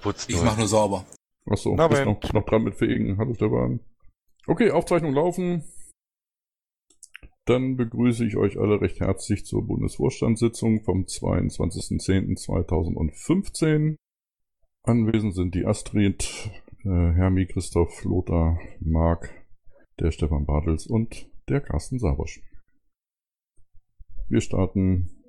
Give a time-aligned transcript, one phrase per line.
[0.00, 1.04] Putzt Ich mache nur sauber.
[1.46, 3.18] Achso, Na, bist noch, noch dran mit Fegen.
[3.18, 3.80] Hallo Stefan.
[4.46, 5.64] Okay, Aufzeichnung laufen.
[7.44, 13.96] Dann begrüße ich euch alle recht herzlich zur Bundesvorstandssitzung vom 22.10.2015.
[14.82, 16.50] Anwesend sind die Astrid,
[16.84, 19.28] äh, Hermi, Christoph, Lothar, Marc,
[19.98, 22.40] der Stefan Bartels und der Carsten Sabosch.
[24.28, 25.19] Wir starten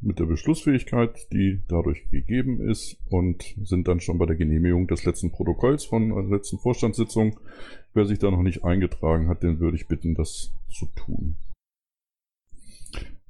[0.00, 5.04] mit der Beschlussfähigkeit, die dadurch gegeben ist und sind dann schon bei der Genehmigung des
[5.04, 7.38] letzten Protokolls von der letzten Vorstandssitzung.
[7.92, 11.36] Wer sich da noch nicht eingetragen hat, den würde ich bitten, das zu tun.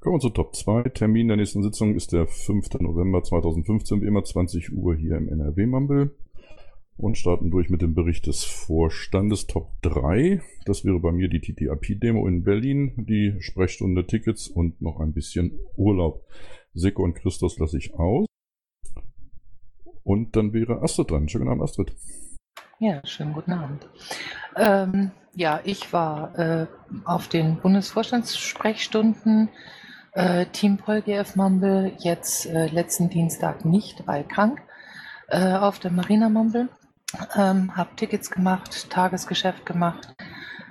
[0.01, 0.84] Kommen wir zu Top 2.
[0.91, 2.80] Termin der nächsten Sitzung ist der 5.
[2.80, 6.10] November 2015, wie immer 20 Uhr hier im NRW-Mumble.
[6.96, 10.40] Und starten durch mit dem Bericht des Vorstandes Top 3.
[10.66, 15.59] Das wäre bei mir die TTIP-Demo in Berlin, die Sprechstunde Tickets und noch ein bisschen
[15.77, 16.24] Urlaub.
[16.74, 18.26] Seko und Christus lasse ich aus.
[20.02, 21.29] Und dann wäre Astrid dran.
[21.29, 21.95] Schönen Abend, Astrid.
[22.79, 23.88] Ja, schönen guten Abend.
[24.57, 26.66] Ähm, ja, ich war äh,
[27.04, 29.51] auf den Bundesvorstandssprechstunden
[30.12, 34.62] äh, Team PolGF Mumble jetzt äh, letzten Dienstag nicht, weil krank,
[35.29, 36.68] äh, auf der Marina Mumble.
[37.37, 40.15] Ähm, habe Tickets gemacht, Tagesgeschäft gemacht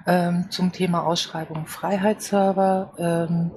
[0.07, 2.93] ähm, zum Thema Ausschreibung Freiheitsserver.
[2.97, 3.51] Ähm,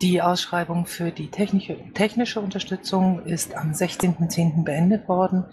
[0.00, 4.64] die Ausschreibung für die technische, technische Unterstützung ist am 16.10.
[4.64, 5.44] beendet worden.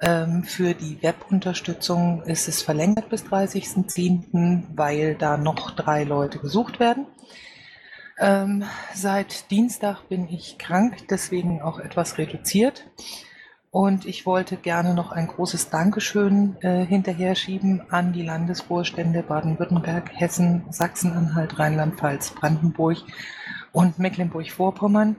[0.00, 6.80] Ähm, für die Webunterstützung ist es verlängert bis 30.10., weil da noch drei Leute gesucht
[6.80, 7.06] werden.
[8.18, 12.84] Ähm, seit Dienstag bin ich krank, deswegen auch etwas reduziert.
[13.70, 20.10] Und ich wollte gerne noch ein großes Dankeschön äh, hinterher schieben an die Landesvorstände Baden-Württemberg,
[20.12, 22.98] Hessen, Sachsen-Anhalt, Rheinland-Pfalz, Brandenburg
[23.72, 25.16] und Mecklenburg-Vorpommern,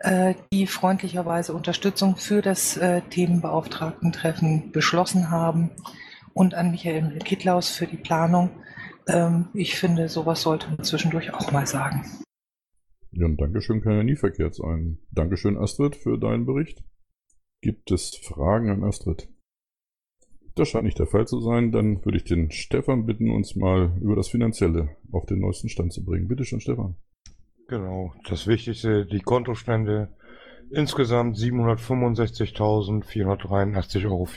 [0.00, 5.70] äh, die freundlicherweise Unterstützung für das äh, Themenbeauftragtentreffen beschlossen haben
[6.34, 8.50] und an Michael Kittlaus für die Planung.
[9.08, 12.04] Ähm, ich finde, sowas sollte man zwischendurch auch mal sagen.
[13.12, 14.98] Ja, und Dankeschön kann ja nie verkehrt sein.
[15.10, 16.84] Dankeschön, Astrid, für deinen Bericht.
[17.62, 19.28] Gibt es Fragen an Astrid?
[20.54, 21.72] Das scheint nicht der Fall zu sein.
[21.72, 25.92] Dann würde ich den Stefan bitten, uns mal über das Finanzielle auf den neuesten Stand
[25.92, 26.28] zu bringen.
[26.28, 26.96] Bitte schön, Stefan.
[27.68, 30.10] Genau, das Wichtigste, die Kontostände.
[30.70, 34.28] Insgesamt 765.483,64 Euro.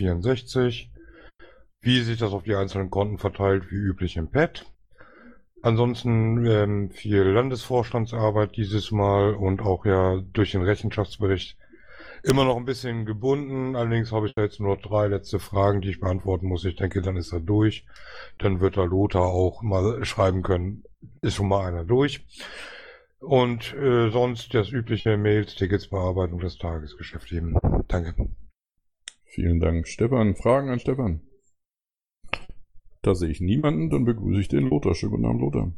[1.82, 4.66] Wie sich das auf die einzelnen Konten verteilt, wie üblich im Pad.
[5.62, 11.56] Ansonsten ähm, viel Landesvorstandsarbeit dieses Mal und auch ja durch den Rechenschaftsbericht
[12.24, 13.76] immer noch ein bisschen gebunden.
[13.76, 16.66] Allerdings habe ich da jetzt nur drei letzte Fragen, die ich beantworten muss.
[16.66, 17.86] Ich denke, dann ist er durch.
[18.40, 20.84] Dann wird der Lothar auch mal schreiben können,
[21.22, 22.26] ist schon mal einer durch.
[23.20, 27.56] Und äh, sonst das übliche Mails, Tickets, Bearbeitung des Tagesgeschäft eben.
[27.88, 28.30] Danke.
[29.26, 30.36] Vielen Dank, Stefan.
[30.36, 31.22] Fragen an Stefan?
[33.02, 34.96] Da sehe ich niemanden, dann begrüße ich den Lothar.
[34.96, 35.72] Schönen guten Abend, Lothar.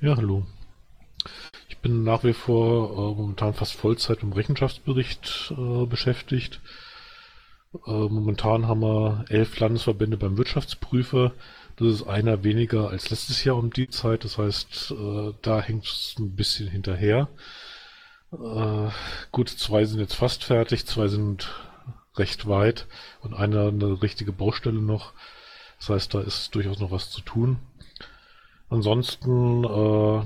[0.00, 0.46] Ja, hallo.
[1.68, 6.60] Ich bin nach wie vor äh, momentan fast Vollzeit im Rechenschaftsbericht äh, beschäftigt.
[7.86, 11.32] Äh, momentan haben wir elf Landesverbände beim Wirtschaftsprüfer.
[11.76, 14.24] Das ist einer weniger als letztes Jahr um die Zeit.
[14.24, 17.28] Das heißt, äh, da hängt es ein bisschen hinterher.
[18.32, 18.88] Äh,
[19.32, 21.52] gut, zwei sind jetzt fast fertig, zwei sind
[22.16, 22.86] recht weit
[23.22, 25.12] und einer eine richtige Baustelle noch.
[25.78, 27.58] Das heißt, da ist durchaus noch was zu tun.
[28.68, 30.22] Ansonsten äh,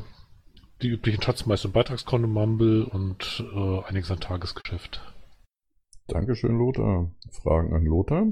[0.82, 5.00] die üblichen Schatzmeister- und Beitragskonto Mumble und äh, einiges an Tagesgeschäft.
[6.06, 7.10] Dankeschön, Lothar.
[7.42, 8.26] Fragen an Lothar?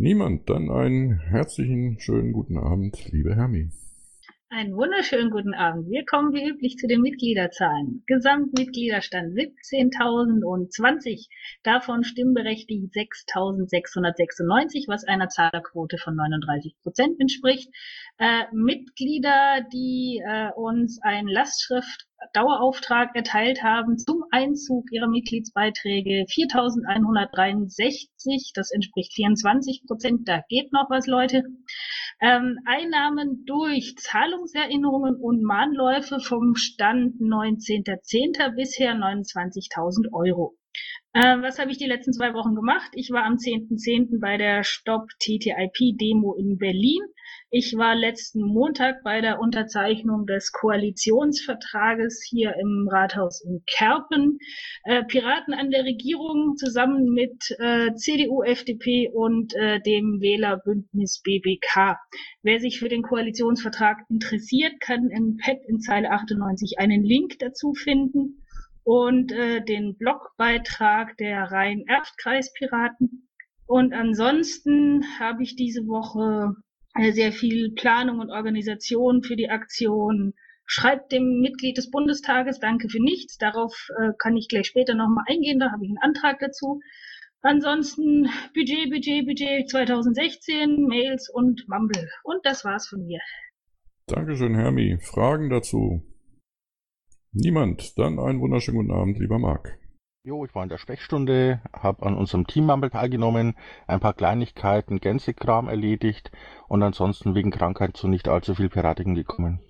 [0.00, 0.48] Niemand.
[0.48, 3.68] Dann einen herzlichen, schönen guten Abend, liebe Hermi.
[4.50, 5.90] Einen wunderschönen guten Abend.
[5.90, 8.02] Wir kommen wie üblich zu den Mitgliederzahlen.
[8.06, 11.28] Gesamtmitgliederstand 17.020.
[11.64, 17.68] Davon stimmberechtigt 6.696, was einer Zahlerquote von 39 Prozent entspricht.
[18.16, 28.50] Äh, Mitglieder, die äh, uns einen Lastschrift Dauerauftrag erteilt haben zum Einzug ihrer Mitgliedsbeiträge 4.163,
[28.54, 31.44] das entspricht 24 Prozent, da geht noch was, Leute.
[32.20, 38.56] Ähm, Einnahmen durch Zahlungserinnerungen und Mahnläufe vom Stand 19.10.
[38.56, 40.56] bisher 29.000 Euro.
[41.14, 42.90] Ähm, was habe ich die letzten zwei Wochen gemacht?
[42.92, 44.20] Ich war am 10.10.
[44.20, 47.00] bei der Stop TTIP Demo in Berlin.
[47.50, 54.38] Ich war letzten Montag bei der Unterzeichnung des Koalitionsvertrages hier im Rathaus in Kerpen.
[54.84, 61.96] Äh, Piraten an der Regierung zusammen mit äh, CDU, FDP und äh, dem Wählerbündnis BBK.
[62.42, 67.72] Wer sich für den Koalitionsvertrag interessiert, kann im Pad in Zeile 98 einen Link dazu
[67.72, 68.44] finden.
[68.84, 73.28] Und äh, den Blogbeitrag der Rhein-Erft-Kreispiraten.
[73.66, 76.54] Und ansonsten habe ich diese Woche
[76.94, 80.34] äh, sehr viel Planung und Organisation für die Aktion
[80.70, 83.38] Schreibt dem Mitglied des Bundestages Danke für nichts.
[83.38, 85.58] Darauf äh, kann ich gleich später nochmal eingehen.
[85.58, 86.80] Da habe ich einen Antrag dazu.
[87.40, 92.10] Ansonsten Budget, Budget, Budget 2016, Mails und Mumble.
[92.22, 93.20] Und das war's von mir.
[94.08, 94.98] Dankeschön, Hermi.
[95.00, 96.02] Fragen dazu?
[97.32, 97.98] Niemand.
[97.98, 99.78] Dann einen wunderschönen guten Abend, lieber Marc.
[100.24, 105.68] Jo, ich war in der Sprechstunde, habe an unserem Teammumble teilgenommen, ein paar Kleinigkeiten, Gänsekram
[105.68, 106.30] erledigt
[106.68, 109.60] und ansonsten wegen Krankheit zu nicht allzu viel Piratiken gekommen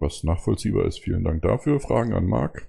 [0.00, 1.00] was nachvollziehbar ist.
[1.00, 1.78] Vielen Dank dafür.
[1.78, 2.68] Fragen an Marc.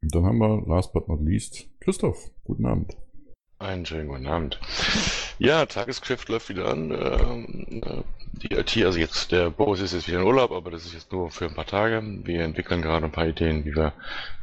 [0.00, 2.30] Und dann haben wir, last but not least, Christoph.
[2.44, 2.96] Guten Abend.
[3.60, 4.60] Einen schönen guten Abend.
[5.40, 6.92] Ja, Tagesgeschäft läuft wieder an.
[6.92, 8.02] Ähm, äh,
[8.40, 11.10] die IT, also jetzt der Boris ist jetzt wieder in Urlaub, aber das ist jetzt
[11.10, 12.00] nur für ein paar Tage.
[12.22, 13.94] Wir entwickeln gerade ein paar Ideen, wie wir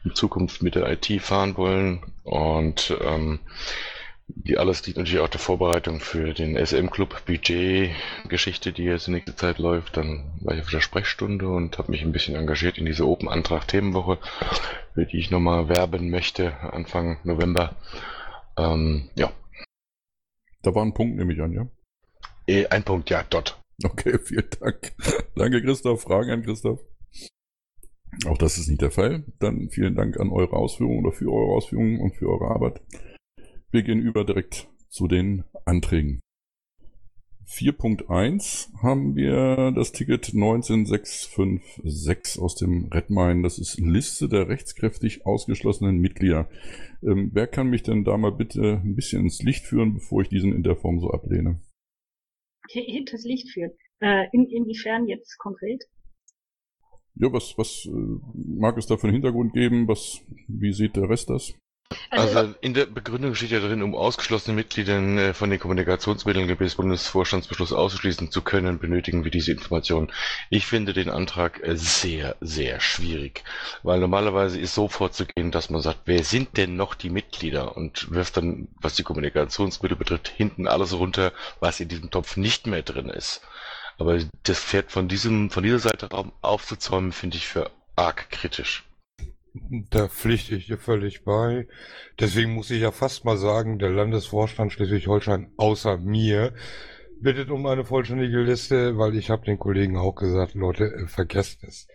[0.04, 2.04] in Zukunft mit der IT fahren wollen.
[2.24, 3.40] Und ähm,
[4.28, 9.38] die alles dient natürlich auch der Vorbereitung für den SM-Club Budget-Geschichte, die jetzt in nächster
[9.38, 9.96] Zeit läuft.
[9.96, 14.18] Dann war ich auf der Sprechstunde und habe mich ein bisschen engagiert in diese Open-Antrag-Themenwoche,
[14.94, 17.76] für die ich nochmal werben möchte, Anfang November.
[18.58, 19.32] Ähm, ja.
[20.62, 21.68] Da war ein Punkt, nehme ich an, ja?
[22.48, 23.60] E, ein Punkt, ja, dort.
[23.84, 24.94] Okay, vielen Dank.
[25.36, 26.02] Danke, Christoph.
[26.02, 26.82] Fragen an Christoph?
[28.28, 29.26] Auch das ist nicht der Fall.
[29.40, 32.82] Dann vielen Dank an eure Ausführungen oder für eure Ausführungen und für eure Arbeit.
[33.72, 36.22] Wir gehen über direkt zu den Anträgen.
[37.48, 43.44] 4.1 haben wir das Ticket 19656 aus dem Redmine.
[43.44, 46.50] Das ist Liste der rechtskräftig ausgeschlossenen Mitglieder.
[47.04, 50.30] Ähm, wer kann mich denn da mal bitte ein bisschen ins Licht führen, bevor ich
[50.30, 51.62] diesen in der Form so ablehne?
[52.68, 53.74] Hinters Licht führen.
[54.00, 55.84] Äh, in, inwiefern jetzt konkret?
[57.16, 57.92] Ja, was, was äh,
[58.34, 59.88] mag es da für einen Hintergrund geben?
[59.88, 61.54] Was, wie sieht der Rest das?
[62.10, 66.48] Also, also in der Begründung steht ja drin, um ausgeschlossene Mitglieder äh, von den Kommunikationsmitteln
[66.48, 70.12] gemäß Bundesvorstandsbeschluss ausschließen zu können, benötigen wir diese Informationen.
[70.50, 73.44] Ich finde den Antrag äh, sehr, sehr schwierig,
[73.84, 78.12] weil normalerweise ist so vorzugehen, dass man sagt, wer sind denn noch die Mitglieder und
[78.12, 82.82] wirft dann, was die Kommunikationsmittel betrifft, hinten alles runter, was in diesem Topf nicht mehr
[82.82, 83.42] drin ist.
[83.98, 86.10] Aber das Pferd von diesem, von dieser Seite
[86.42, 88.84] aufzuzäumen, finde ich für arg kritisch.
[89.90, 91.68] Da pflichte ich dir völlig bei.
[92.20, 96.54] Deswegen muss ich ja fast mal sagen, der Landesvorstand Schleswig-Holstein außer mir
[97.22, 101.64] bittet um eine vollständige Liste, weil ich habe den Kollegen auch gesagt, Leute, äh, vergesst
[101.64, 101.88] es.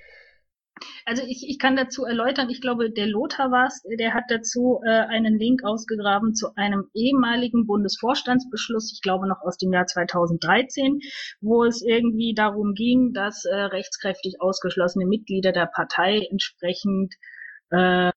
[1.04, 4.80] Also ich, ich kann dazu erläutern, ich glaube, der Lothar war es, der hat dazu
[4.86, 11.00] äh, einen Link ausgegraben zu einem ehemaligen Bundesvorstandsbeschluss, ich glaube noch aus dem Jahr 2013,
[11.42, 17.14] wo es irgendwie darum ging, dass äh, rechtskräftig ausgeschlossene Mitglieder der Partei entsprechend
[17.70, 18.10] äh,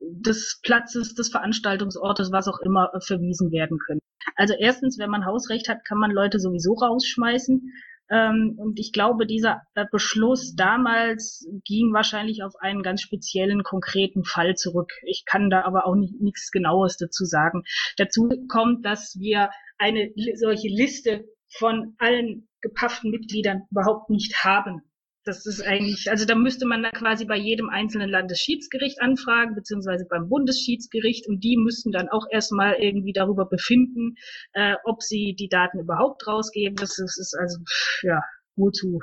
[0.00, 4.00] des Platzes, des Veranstaltungsortes, was auch immer, äh, verwiesen werden können.
[4.36, 7.72] Also erstens, wenn man Hausrecht hat, kann man Leute sowieso rausschmeißen.
[8.10, 14.24] Ähm, und ich glaube, dieser äh, Beschluss damals ging wahrscheinlich auf einen ganz speziellen, konkreten
[14.24, 14.92] Fall zurück.
[15.04, 17.64] Ich kann da aber auch nicht, nichts Genaues dazu sagen.
[17.96, 24.82] Dazu kommt, dass wir eine solche Liste von allen gepafften Mitgliedern überhaupt nicht haben.
[25.28, 30.06] Das ist eigentlich, also da müsste man da quasi bei jedem einzelnen Landesschiedsgericht anfragen, beziehungsweise
[30.08, 34.14] beim Bundesschiedsgericht und die müssten dann auch erstmal irgendwie darüber befinden,
[34.54, 36.76] äh, ob sie die Daten überhaupt rausgeben.
[36.76, 37.58] Das ist, ist also,
[38.00, 38.22] ja,
[38.56, 39.00] wozu?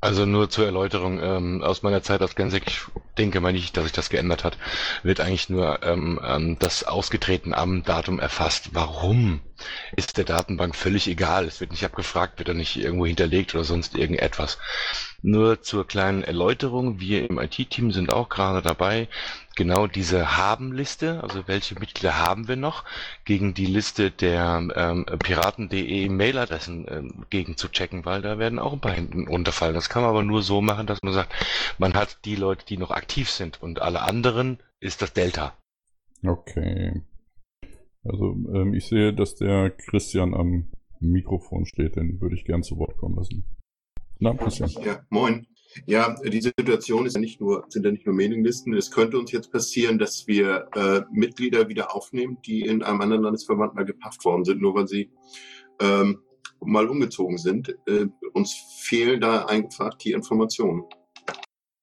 [0.00, 2.82] Also nur zur Erläuterung, ähm, aus meiner Zeit als Gensek, ich
[3.16, 4.56] denke mal nicht, dass sich das geändert hat,
[5.02, 8.70] wird eigentlich nur ähm, ähm, das ausgetreten am Datum erfasst.
[8.74, 9.40] Warum?
[9.96, 11.46] Ist der Datenbank völlig egal.
[11.46, 14.58] Es wird nicht abgefragt, wird er nicht irgendwo hinterlegt oder sonst irgendetwas.
[15.20, 19.08] Nur zur kleinen Erläuterung, wir im IT-Team sind auch gerade dabei,
[19.58, 22.84] genau diese Haben-Liste, also welche Mitglieder haben wir noch,
[23.24, 28.72] gegen die Liste der ähm, Piraten.de Mailadressen ähm, gegen zu checken, weil da werden auch
[28.72, 29.74] ein paar hinten runterfallen.
[29.74, 31.34] Das kann man aber nur so machen, dass man sagt,
[31.76, 35.54] man hat die Leute, die noch aktiv sind und alle anderen ist das Delta.
[36.24, 37.02] Okay.
[38.04, 40.68] Also ähm, ich sehe, dass der Christian am
[41.00, 43.44] Mikrofon steht, den würde ich gern zu Wort kommen lassen.
[44.20, 44.70] Na, Christian.
[44.84, 45.48] Ja, moin.
[45.86, 48.74] Ja, die Situation ist ja nicht nur, sind ja nicht nur Mailinglisten.
[48.74, 53.22] Es könnte uns jetzt passieren, dass wir äh, Mitglieder wieder aufnehmen, die in einem anderen
[53.22, 55.10] Landesverband mal gepafft worden sind, nur weil sie
[55.80, 56.20] ähm,
[56.60, 57.76] mal umgezogen sind.
[57.86, 60.84] Äh, uns fehlen da einfach die Informationen.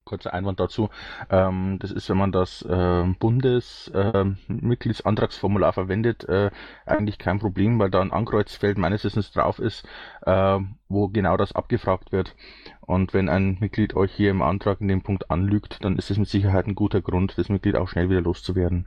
[0.06, 0.88] Kurzer Einwand dazu.
[1.30, 6.50] Ähm, das ist, wenn man das äh, Bundesmitgliedsantragsformular äh, verwendet, äh,
[6.86, 9.84] eigentlich kein Problem, weil da ein Ankreuzfeld meines Wissens drauf ist,
[10.22, 10.58] äh,
[10.88, 12.34] wo genau das abgefragt wird.
[12.80, 16.18] Und wenn ein Mitglied euch hier im Antrag in dem Punkt anlügt, dann ist es
[16.18, 18.86] mit Sicherheit ein guter Grund, das Mitglied auch schnell wieder loszuwerden.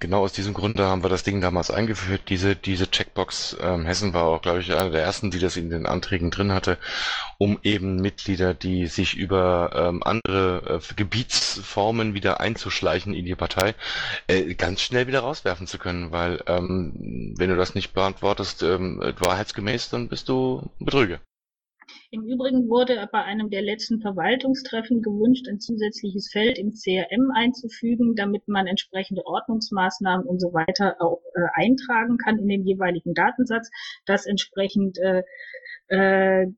[0.00, 2.22] Genau aus diesem Grunde haben wir das Ding damals eingeführt.
[2.28, 5.70] Diese, diese Checkbox, ähm, Hessen war auch, glaube ich, einer der ersten, die das in
[5.70, 6.76] den Anträgen drin hatte,
[7.38, 13.74] um eben Mitglieder, die sich über ähm, andere äh, Gebietsformen wieder einzuschleichen in die Partei,
[14.26, 19.00] äh, ganz schnell wieder rauswerfen zu können, weil ähm, wenn du das nicht beantwortest, ähm,
[19.18, 21.20] wahrheitsgemäß, dann bist du Betrüger.
[22.14, 28.14] Im Übrigen wurde bei einem der letzten Verwaltungstreffen gewünscht, ein zusätzliches Feld im CRM einzufügen,
[28.16, 33.70] damit man entsprechende Ordnungsmaßnahmen und so weiter auch äh, eintragen kann in den jeweiligen Datensatz,
[34.04, 35.22] das entsprechend äh,
[35.88, 36.48] äh,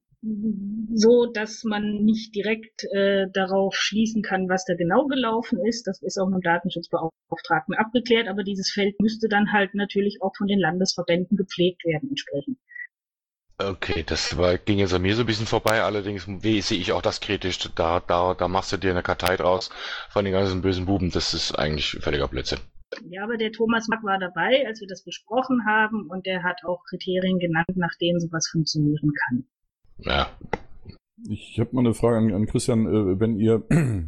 [0.92, 5.86] so, dass man nicht direkt äh, darauf schließen kann, was da genau gelaufen ist.
[5.86, 10.34] Das ist auch mit dem Datenschutzbeauftragten abgeklärt, aber dieses Feld müsste dann halt natürlich auch
[10.36, 12.58] von den Landesverbänden gepflegt werden entsprechend.
[13.56, 16.92] Okay, das war, ging jetzt an mir so ein bisschen vorbei, allerdings wie, sehe ich
[16.92, 17.58] auch das kritisch.
[17.76, 19.70] Da, da, da machst du dir eine Kartei draus
[20.10, 21.10] von den ganzen bösen Buben.
[21.12, 22.58] Das ist eigentlich völliger Blödsinn.
[23.08, 26.64] Ja, aber der Thomas Mack war dabei, als wir das besprochen haben, und der hat
[26.64, 29.44] auch Kriterien genannt, nach denen sowas funktionieren kann.
[29.98, 30.28] Ja.
[31.28, 32.86] Ich habe mal eine Frage an, an Christian.
[32.86, 34.06] Äh, wenn ihr äh,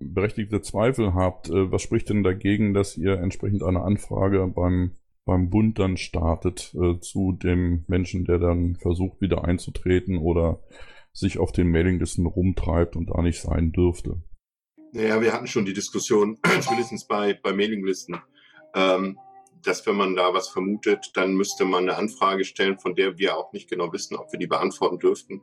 [0.00, 4.96] berechtigte Zweifel habt, äh, was spricht denn dagegen, dass ihr entsprechend eine Anfrage beim
[5.30, 10.60] beim Bund dann startet äh, zu dem Menschen, der dann versucht wieder einzutreten oder
[11.12, 14.20] sich auf den Mailinglisten rumtreibt und da nicht sein dürfte.
[14.92, 18.16] Naja, wir hatten schon die Diskussion, zumindest bei, bei Mailinglisten,
[18.74, 19.20] ähm,
[19.62, 23.36] dass wenn man da was vermutet, dann müsste man eine Anfrage stellen, von der wir
[23.36, 25.42] auch nicht genau wissen, ob wir die beantworten dürften.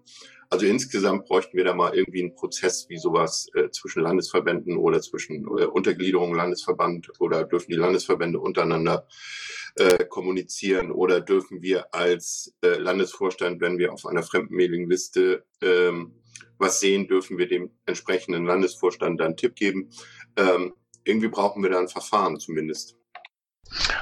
[0.50, 5.01] Also insgesamt bräuchten wir da mal irgendwie einen Prozess wie sowas äh, zwischen Landesverbänden oder
[5.01, 9.08] zwischen äh, Untergliederung Landesverband oder dürfen die Landesverbände untereinander
[9.77, 16.13] äh, kommunizieren oder dürfen wir als äh, Landesvorstand, wenn wir auf einer Fremdenmailingliste ähm,
[16.57, 19.89] was sehen, dürfen wir dem entsprechenden Landesvorstand dann Tipp geben.
[20.36, 22.96] Ähm, irgendwie brauchen wir da ein Verfahren zumindest.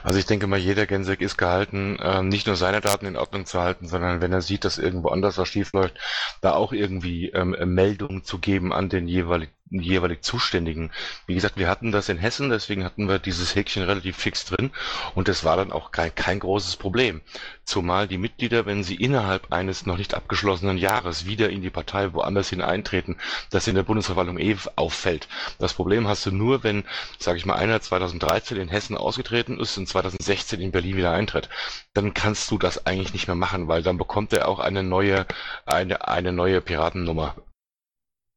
[0.04, 3.46] Also ich denke mal, jeder Gensek ist gehalten, äh, nicht nur seine Daten in Ordnung
[3.46, 5.98] zu halten, sondern wenn er sieht, dass irgendwo anders was schief läuft,
[6.42, 10.92] da auch irgendwie ähm, Meldungen zu geben an den jeweiligen jeweilig Zuständigen.
[11.26, 14.72] Wie gesagt, wir hatten das in Hessen, deswegen hatten wir dieses Häkchen relativ fix drin
[15.16, 17.22] und das war dann auch kein, kein großes Problem.
[17.64, 22.14] Zumal die Mitglieder, wenn sie innerhalb eines noch nicht abgeschlossenen Jahres wieder in die Partei
[22.14, 23.18] woanders hin eintreten,
[23.50, 25.28] das in der Bundesverwaltung eh auffällt.
[25.58, 26.84] Das Problem hast du nur, wenn,
[27.18, 31.50] sage ich mal, einer 2013 in Hessen ausgetreten ist und 2016 in Berlin wieder eintritt.
[31.94, 35.26] Dann kannst du das eigentlich nicht mehr machen, weil dann bekommt er auch eine neue,
[35.66, 37.36] eine, eine neue Piratennummer.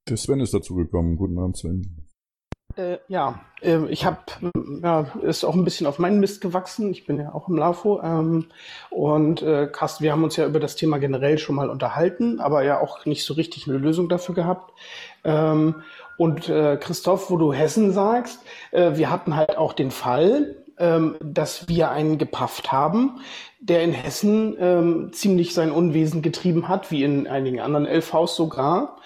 [0.09, 1.17] Der Sven ist dazu gekommen.
[1.17, 2.09] Guten Abend, Sven.
[2.77, 4.19] Äh, ja, äh, ich habe,
[4.83, 6.91] ja, ist auch ein bisschen auf meinen Mist gewachsen.
[6.91, 8.00] Ich bin ja auch im LAFO.
[8.03, 8.47] Ähm,
[8.91, 12.62] und äh, Carsten, wir haben uns ja über das Thema generell schon mal unterhalten, aber
[12.62, 14.73] ja auch nicht so richtig eine Lösung dafür gehabt.
[15.25, 15.83] Ähm,
[16.17, 21.17] und äh, Christoph, wo du Hessen sagst, äh, wir hatten halt auch den Fall, ähm,
[21.21, 23.21] dass wir einen gepafft haben,
[23.61, 28.97] der in Hessen ähm, ziemlich sein Unwesen getrieben hat, wie in einigen anderen LVs sogar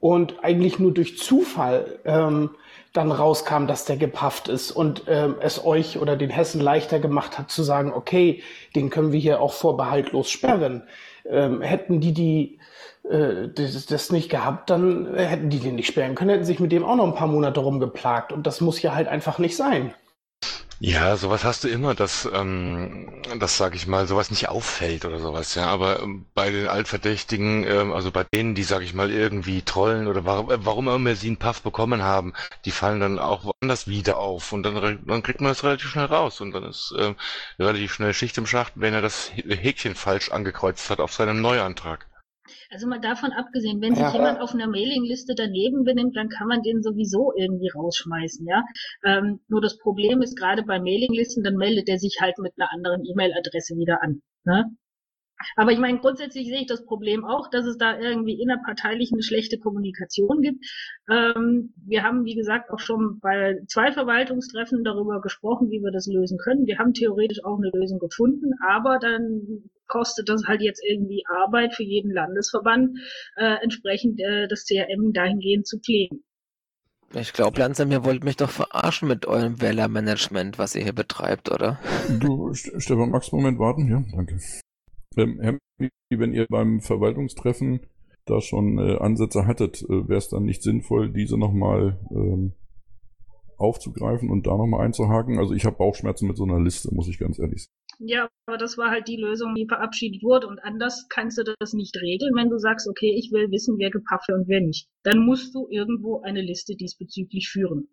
[0.00, 2.50] und eigentlich nur durch Zufall ähm,
[2.92, 7.38] dann rauskam, dass der gepafft ist und ähm, es euch oder den Hessen leichter gemacht
[7.38, 8.42] hat zu sagen, okay,
[8.74, 10.84] den können wir hier auch vorbehaltlos sperren.
[11.28, 12.58] Ähm, hätten die die
[13.08, 16.72] äh, das, das nicht gehabt, dann hätten die den nicht sperren können, hätten sich mit
[16.72, 19.94] dem auch noch ein paar Monate rumgeplagt und das muss ja halt einfach nicht sein.
[20.80, 25.18] Ja, sowas hast du immer, dass, ähm, das sage ich mal, sowas nicht auffällt oder
[25.18, 25.66] sowas, ja.
[25.66, 30.06] Aber ähm, bei den Altverdächtigen, ähm, also bei denen, die, sage ich mal, irgendwie trollen
[30.06, 32.32] oder warum, äh, warum immer sie einen Puff bekommen haben,
[32.64, 36.06] die fallen dann auch woanders wieder auf und dann, dann kriegt man das relativ schnell
[36.06, 37.16] raus und dann ist ähm,
[37.58, 42.06] relativ schnell Schicht im Schacht, wenn er das Häkchen falsch angekreuzt hat auf seinem Neuantrag.
[42.70, 46.48] Also mal davon abgesehen, wenn sich ja, jemand auf einer Mailingliste daneben benimmt, dann kann
[46.48, 48.64] man den sowieso irgendwie rausschmeißen, ja.
[49.04, 52.72] Ähm, nur das Problem ist gerade bei Mailinglisten, dann meldet er sich halt mit einer
[52.72, 54.22] anderen E-Mail-Adresse wieder an.
[54.44, 54.64] Ne?
[55.56, 59.22] Aber ich meine, grundsätzlich sehe ich das Problem auch, dass es da irgendwie innerparteilich eine
[59.22, 60.64] schlechte Kommunikation gibt.
[61.08, 66.06] Ähm, wir haben, wie gesagt, auch schon bei zwei Verwaltungstreffen darüber gesprochen, wie wir das
[66.06, 66.66] lösen können.
[66.66, 71.74] Wir haben theoretisch auch eine Lösung gefunden, aber dann kostet das halt jetzt irgendwie Arbeit
[71.74, 72.98] für jeden Landesverband,
[73.36, 76.22] äh, entsprechend äh, das CRM dahingehend zu pflegen.
[77.14, 81.50] Ich glaube langsam, ihr wollt mich doch verarschen mit eurem Wählermanagement, was ihr hier betreibt,
[81.50, 81.78] oder?
[82.20, 83.88] Du, Stefan, magst du einen Moment warten?
[83.88, 84.38] Ja, danke.
[85.16, 85.58] Ähm, Herr,
[86.10, 87.80] wenn ihr beim Verwaltungstreffen
[88.26, 92.52] da schon äh, Ansätze hattet, äh, wäre es dann nicht sinnvoll, diese nochmal ähm,
[93.58, 95.38] aufzugreifen und da nochmal einzuhaken?
[95.38, 97.78] Also ich habe Bauchschmerzen mit so einer Liste, muss ich ganz ehrlich sagen.
[98.00, 100.46] Ja, aber das war halt die Lösung, die verabschiedet wurde.
[100.46, 103.90] Und anders kannst du das nicht regeln, wenn du sagst, okay, ich will wissen, wer
[103.90, 104.88] gepafft und wer nicht.
[105.02, 107.88] Dann musst du irgendwo eine Liste diesbezüglich führen.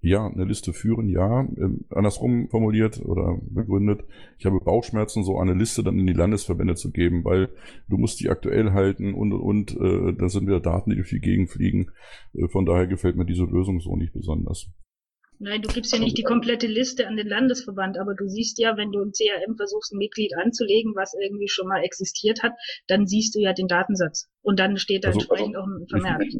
[0.00, 1.40] Ja, eine Liste führen, ja.
[1.40, 4.04] Ähm, andersrum formuliert oder begründet,
[4.38, 7.48] ich habe Bauchschmerzen, so eine Liste dann in die Landesverbände zu geben, weil
[7.88, 11.10] du musst die aktuell halten und und und äh, da sind wieder Daten, die durch
[11.10, 11.90] die Gegend fliegen.
[12.34, 14.70] Äh, von daher gefällt mir diese Lösung so nicht besonders.
[15.40, 18.76] Nein, du gibst ja nicht die komplette Liste an den Landesverband, aber du siehst ja,
[18.76, 22.52] wenn du im CRM versuchst, ein Mitglied anzulegen, was irgendwie schon mal existiert hat,
[22.88, 24.28] dann siehst du ja den Datensatz.
[24.42, 26.22] Und dann steht da also, entsprechend also, auch ein Vermerk.
[26.22, 26.38] Ich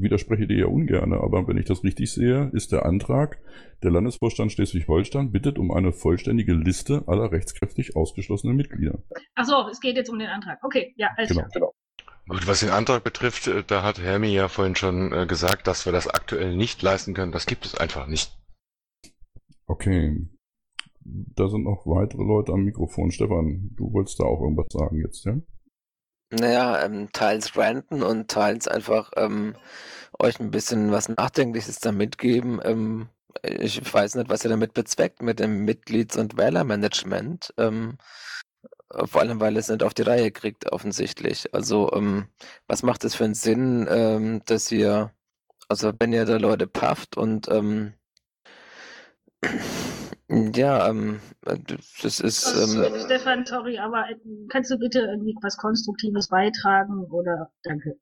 [0.00, 3.40] widerspreche dir ja ungern, aber wenn ich das richtig sehe, ist der Antrag,
[3.82, 9.02] der Landesvorstand Schleswig-Holstein bittet um eine vollständige Liste aller rechtskräftig ausgeschlossenen Mitglieder.
[9.34, 10.58] Ach so, es geht jetzt um den Antrag.
[10.62, 11.48] Okay, ja, alles genau.
[11.48, 11.70] klar.
[12.28, 15.86] Gut, was den Antrag betrifft, äh, da hat Hermi ja vorhin schon äh, gesagt, dass
[15.86, 17.32] wir das aktuell nicht leisten können.
[17.32, 18.36] Das gibt es einfach nicht.
[19.66, 20.28] Okay.
[21.04, 23.12] Da sind noch weitere Leute am Mikrofon.
[23.12, 25.36] Stefan, du wolltest da auch irgendwas sagen jetzt, ja?
[26.30, 29.54] Naja, ähm, teils ranten und teils einfach ähm,
[30.18, 32.60] euch ein bisschen was Nachdenkliches da mitgeben.
[32.64, 33.08] Ähm,
[33.44, 37.54] ich weiß nicht, was ihr damit bezweckt mit dem Mitglieds- und Wählermanagement.
[37.58, 37.98] Ähm,
[38.90, 41.52] vor allem, weil es nicht auf die Reihe kriegt, offensichtlich.
[41.54, 42.26] Also, ähm,
[42.66, 45.12] was macht es für einen Sinn, ähm, dass ihr,
[45.68, 47.94] also wenn ihr da Leute pafft und ähm,
[50.28, 51.20] ja, ähm,
[52.02, 52.46] das ist.
[52.54, 54.16] Ähm, Stefan, sorry, aber äh,
[54.48, 57.98] kannst du bitte irgendwie was Konstruktives beitragen oder danke.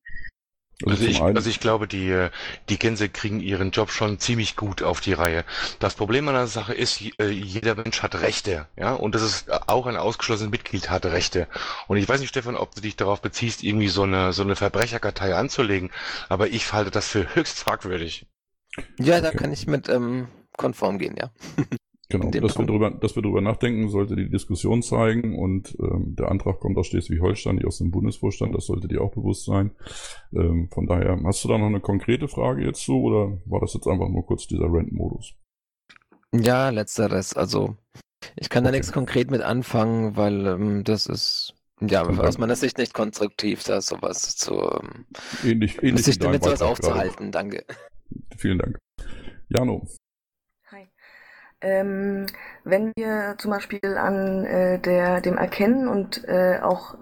[0.84, 2.28] Also ich, also ich glaube, die,
[2.68, 5.44] die Gänse kriegen ihren Job schon ziemlich gut auf die Reihe.
[5.78, 9.68] Das Problem an der Sache ist, äh, jeder Mensch hat Rechte, ja, und das ist
[9.68, 11.46] auch ein ausgeschlossenes Mitglied hat Rechte.
[11.86, 14.56] Und ich weiß nicht, Stefan, ob du dich darauf beziehst, irgendwie so eine, so eine
[14.56, 15.90] Verbrecherkartei anzulegen,
[16.28, 18.26] aber ich halte das für höchst fragwürdig.
[18.98, 20.26] Ja, da kann ich mit ähm,
[20.56, 21.30] konform gehen, ja.
[22.10, 26.30] Genau, dass wir, drüber, dass wir drüber nachdenken, sollte die Diskussion zeigen und ähm, der
[26.30, 29.70] Antrag kommt aus Schleswig-Holstein, nicht aus dem Bundesvorstand, das sollte dir auch bewusst sein.
[30.34, 33.72] Ähm, von daher, hast du da noch eine konkrete Frage jetzt zu oder war das
[33.72, 35.34] jetzt einfach nur kurz dieser Rent-Modus?
[36.34, 37.34] Ja, letzteres.
[37.34, 37.76] Also
[38.36, 42.76] ich kann da nichts konkret mit anfangen, weil ähm, das ist ja aus meiner Sicht
[42.76, 45.06] nicht konstruktiv, da sowas zu ähm,
[45.42, 47.32] ähnlich, ähnlich sich damit sowas aufzuhalten.
[47.32, 47.64] Danke.
[48.36, 48.78] Vielen Dank.
[49.48, 49.86] Jano,
[51.64, 52.26] ähm,
[52.62, 56.96] wenn wir zum Beispiel an äh, der, dem Erkennen und äh, auch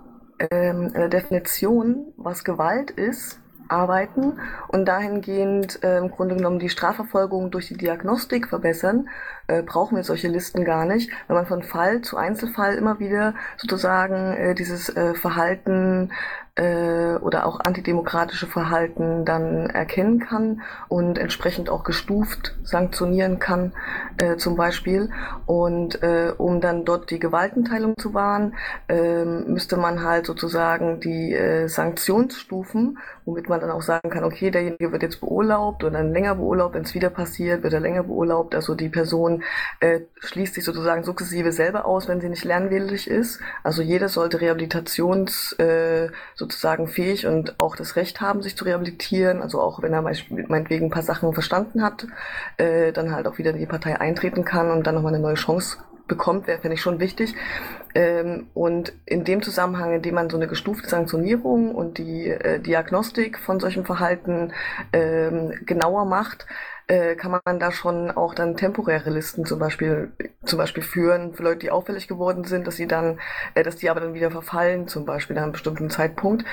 [0.51, 7.51] ähm, äh, Definition, was Gewalt ist, arbeiten und dahingehend äh, im Grunde genommen die Strafverfolgung
[7.51, 9.09] durch die Diagnostik verbessern,
[9.59, 13.35] äh, brauchen wir solche Listen gar nicht, wenn man von Fall zu Einzelfall immer wieder
[13.57, 16.11] sozusagen äh, dieses äh, Verhalten
[16.55, 23.73] äh, oder auch antidemokratische Verhalten dann erkennen kann und entsprechend auch gestuft sanktionieren kann,
[24.19, 25.11] äh, zum Beispiel.
[25.47, 28.55] Und äh, um dann dort die Gewaltenteilung zu wahren,
[28.89, 34.51] äh, müsste man halt sozusagen die äh, Sanktionsstufen, womit man dann auch sagen kann, okay,
[34.51, 38.03] derjenige wird jetzt beurlaubt und dann länger beurlaubt, wenn es wieder passiert, wird er länger
[38.03, 38.55] beurlaubt.
[38.55, 39.42] Also die Person
[39.81, 43.41] äh, schließt sich sozusagen sukzessive selber aus, wenn sie nicht lernwillig ist.
[43.63, 49.43] Also jeder sollte Rehabilitations äh, sozusagen fähig und auch das Recht haben, sich zu rehabilitieren.
[49.43, 52.07] Also auch wenn er meinetwegen ein paar Sachen verstanden hat,
[52.57, 55.35] äh, dann halt auch wieder in die Partei eintreten kann und dann nochmal eine neue
[55.35, 55.79] Chance
[56.09, 57.35] bekommt, wäre, finde ich schon wichtig.
[57.95, 62.61] Ähm, und in dem Zusammenhang, in dem man so eine gestufte Sanktionierung und die äh,
[62.61, 64.53] Diagnostik von solchem Verhalten
[64.93, 66.47] ähm, genauer macht,
[66.93, 70.13] äh, kann man da schon auch dann temporäre Listen zum Beispiel,
[70.45, 73.19] zum Beispiel führen für Leute, die auffällig geworden sind, dass sie dann,
[73.55, 76.45] äh, dass die aber dann wieder verfallen, zum Beispiel an einem bestimmten Zeitpunkt.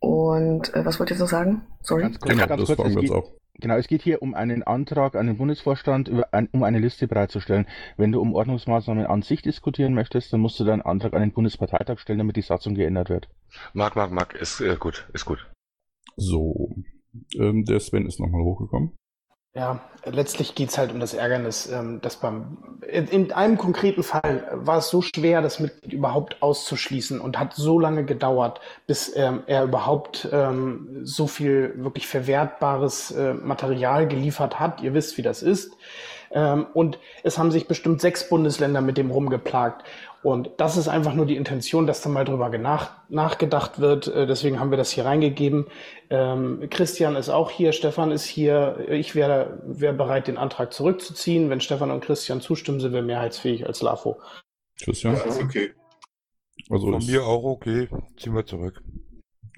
[0.00, 1.62] Und äh, was wollt ihr so sagen?
[1.82, 2.02] Sorry.
[2.02, 3.12] Ganz kurz, genau, ganz kurz, es geht,
[3.60, 7.06] genau, es geht hier um einen Antrag an den Bundesvorstand, über ein, um eine Liste
[7.06, 7.66] bereitzustellen.
[7.96, 11.32] Wenn du um Ordnungsmaßnahmen an sich diskutieren möchtest, dann musst du deinen Antrag an den
[11.32, 13.28] Bundesparteitag stellen, damit die Satzung geändert wird.
[13.72, 15.48] Marc, Marc, Marc, ist äh, gut, ist gut.
[16.16, 16.74] So,
[17.38, 18.96] ähm, der Sven ist nochmal hochgekommen.
[19.52, 24.48] Ja, letztlich geht's halt um das Ärgernis, ähm, dass beim in, in einem konkreten Fall
[24.52, 29.42] war es so schwer, das Mitglied überhaupt auszuschließen und hat so lange gedauert, bis ähm,
[29.48, 34.82] er überhaupt ähm, so viel wirklich verwertbares äh, Material geliefert hat.
[34.82, 35.72] Ihr wisst, wie das ist.
[36.74, 39.84] Und es haben sich bestimmt sechs Bundesländer mit dem rumgeplagt.
[40.22, 44.06] Und das ist einfach nur die Intention, dass da mal drüber nach, nachgedacht wird.
[44.08, 45.66] Äh, deswegen haben wir das hier reingegeben.
[46.10, 48.86] Ähm, Christian ist auch hier, Stefan ist hier.
[48.90, 51.48] Ich wäre wär bereit, den Antrag zurückzuziehen.
[51.48, 54.20] Wenn Stefan und Christian zustimmen, sind wir mehrheitsfähig als LAFO.
[54.82, 55.16] Christian?
[55.16, 55.70] Ja, ist okay.
[56.68, 57.88] Also Von mir auch okay.
[58.18, 58.82] Ziehen wir zurück.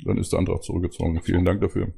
[0.04, 1.20] Dann ist der Antrag zurückgezogen.
[1.22, 1.92] Vielen Dank dafür.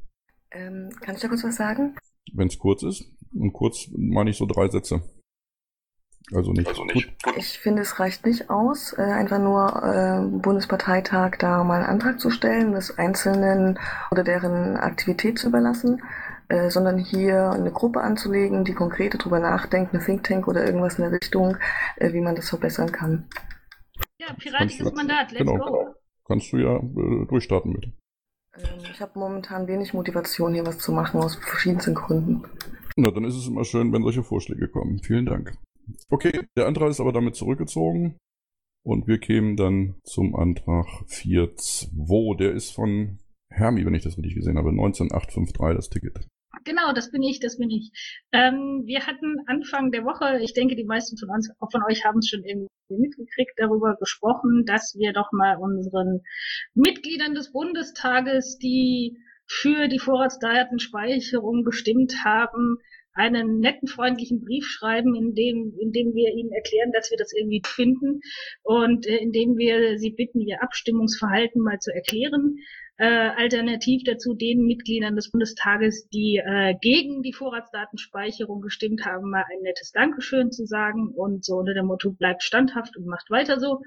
[0.53, 1.97] Ähm, kann ich da kurz was sagen?
[2.33, 3.05] Wenn es kurz ist.
[3.35, 5.03] Und kurz meine ich so drei Sätze.
[6.33, 6.69] Also nicht.
[6.69, 7.13] Also nicht.
[7.37, 12.19] Ich finde, es reicht nicht aus, äh, einfach nur äh, Bundesparteitag da mal einen Antrag
[12.19, 13.79] zu stellen, das Einzelnen
[14.11, 16.03] oder deren Aktivität zu überlassen,
[16.49, 20.99] äh, sondern hier eine Gruppe anzulegen, die konkret darüber nachdenkt, eine Think Tank oder irgendwas
[20.99, 21.59] in der Richtung,
[21.97, 23.29] äh, wie man das verbessern kann.
[24.19, 25.65] Ja, piratiges Mandat, let's genau.
[25.65, 25.95] go.
[26.27, 27.85] Kannst du ja äh, durchstarten mit.
[28.57, 32.45] Ähm, ich habe momentan wenig Motivation, hier was zu machen, aus verschiedensten Gründen.
[32.97, 35.01] Na, dann ist es immer schön, wenn solche Vorschläge kommen.
[35.03, 35.53] Vielen Dank.
[36.09, 38.19] Okay, der Antrag ist aber damit zurückgezogen.
[38.85, 42.37] Und wir kämen dann zum Antrag 4.2.
[42.37, 43.19] Der ist von
[43.51, 44.73] Hermi, wenn ich das richtig gesehen habe.
[44.73, 46.29] 19853 das Ticket.
[46.65, 47.91] Genau, das bin ich, das bin ich.
[48.33, 52.05] Ähm, wir hatten Anfang der Woche, ich denke, die meisten von uns, auch von euch
[52.05, 56.21] haben es schon irgendwie mitgekriegt, darüber gesprochen, dass wir doch mal unseren
[56.75, 62.79] Mitgliedern des Bundestages, die für die Vorratsdatenspeicherung gestimmt haben,
[63.15, 67.33] einen netten, freundlichen Brief schreiben, in dem, in dem wir ihnen erklären, dass wir das
[67.33, 68.21] irgendwie finden
[68.63, 72.57] und äh, in dem wir sie bitten, ihr Abstimmungsverhalten mal zu erklären.
[72.97, 79.45] Äh, alternativ dazu den Mitgliedern des Bundestages, die äh, gegen die Vorratsdatenspeicherung gestimmt haben, mal
[79.51, 83.59] ein nettes Dankeschön zu sagen und so unter dem Motto bleibt standhaft und macht weiter
[83.59, 83.81] so.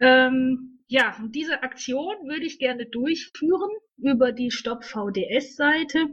[0.00, 6.06] Ähm, ja, diese Aktion würde ich gerne durchführen über die Stop VDS Seite.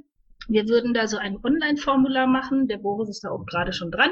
[0.49, 4.11] Wir würden da so ein Online-Formular machen, der Boris ist da auch gerade schon dran,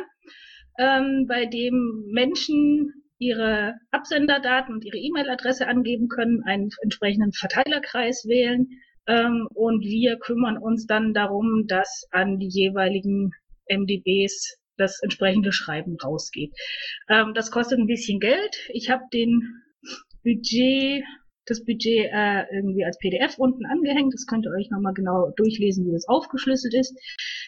[0.78, 8.68] ähm, bei dem Menschen ihre Absenderdaten und ihre E-Mail-Adresse angeben können, einen entsprechenden Verteilerkreis wählen
[9.08, 13.32] ähm, und wir kümmern uns dann darum, dass an die jeweiligen
[13.68, 16.54] MDBs das entsprechende Schreiben rausgeht.
[17.10, 18.70] Ähm, das kostet ein bisschen Geld.
[18.70, 19.42] Ich habe den
[20.24, 21.04] Budget
[21.48, 24.14] das Budget äh, irgendwie als PDF unten angehängt.
[24.14, 26.98] Das könnt ihr euch nochmal genau durchlesen, wie das aufgeschlüsselt ist.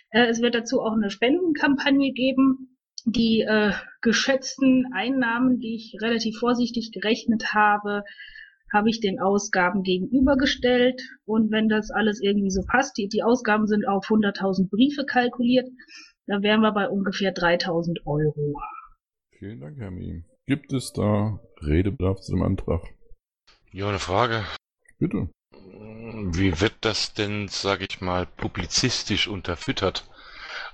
[0.09, 2.77] Äh, es wird dazu auch eine Spendenkampagne geben.
[3.05, 8.03] Die äh, geschätzten Einnahmen, die ich relativ vorsichtig gerechnet habe,
[8.71, 11.01] habe ich den Ausgaben gegenübergestellt.
[11.25, 15.67] Und wenn das alles irgendwie so passt, die, die Ausgaben sind auf 100.000 Briefe kalkuliert,
[16.27, 18.59] dann wären wir bei ungefähr 3.000 Euro.
[19.31, 20.23] Vielen Dank, Herr Mie.
[20.45, 22.81] Gibt es da Redebedarf zu dem Antrag?
[23.71, 24.45] Ja, eine Frage.
[24.97, 25.29] Bitte.
[25.51, 30.05] Wie wird das denn, sage ich mal, publizistisch unterfüttert?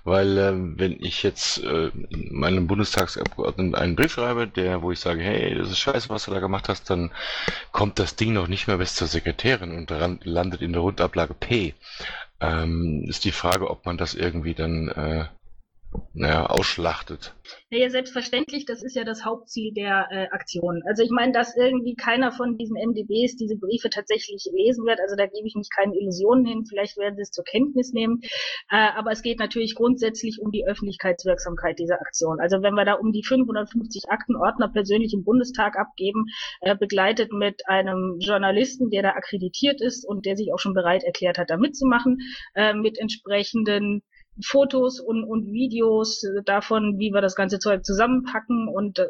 [0.05, 5.21] Weil ähm, wenn ich jetzt äh, meinem Bundestagsabgeordneten einen Brief schreibe, der, wo ich sage,
[5.21, 7.11] hey, das ist scheiße, was du da gemacht hast, dann
[7.71, 9.89] kommt das Ding noch nicht mehr bis zur Sekretärin und
[10.23, 11.73] landet in der Rundablage P.
[12.39, 15.25] Ähm, ist die Frage, ob man das irgendwie dann äh,
[16.13, 17.35] naja, ausschlachtet.
[17.69, 20.81] Naja, selbstverständlich, das ist ja das Hauptziel der äh, Aktion.
[20.87, 25.15] Also ich meine, dass irgendwie keiner von diesen MDBs diese Briefe tatsächlich lesen wird, also
[25.15, 28.21] da gebe ich mich keine Illusionen hin, vielleicht werden sie es zur Kenntnis nehmen,
[28.69, 32.39] äh, aber es geht natürlich grundsätzlich um die Öffentlichkeitswirksamkeit dieser Aktion.
[32.39, 36.25] Also wenn wir da um die 550 Aktenordner persönlich im Bundestag abgeben,
[36.61, 41.03] äh, begleitet mit einem Journalisten, der da akkreditiert ist und der sich auch schon bereit
[41.03, 42.19] erklärt hat, da mitzumachen,
[42.55, 44.01] äh, mit entsprechenden
[44.43, 49.07] Fotos und, und Videos davon, wie wir das ganze Zeug zusammenpacken und äh,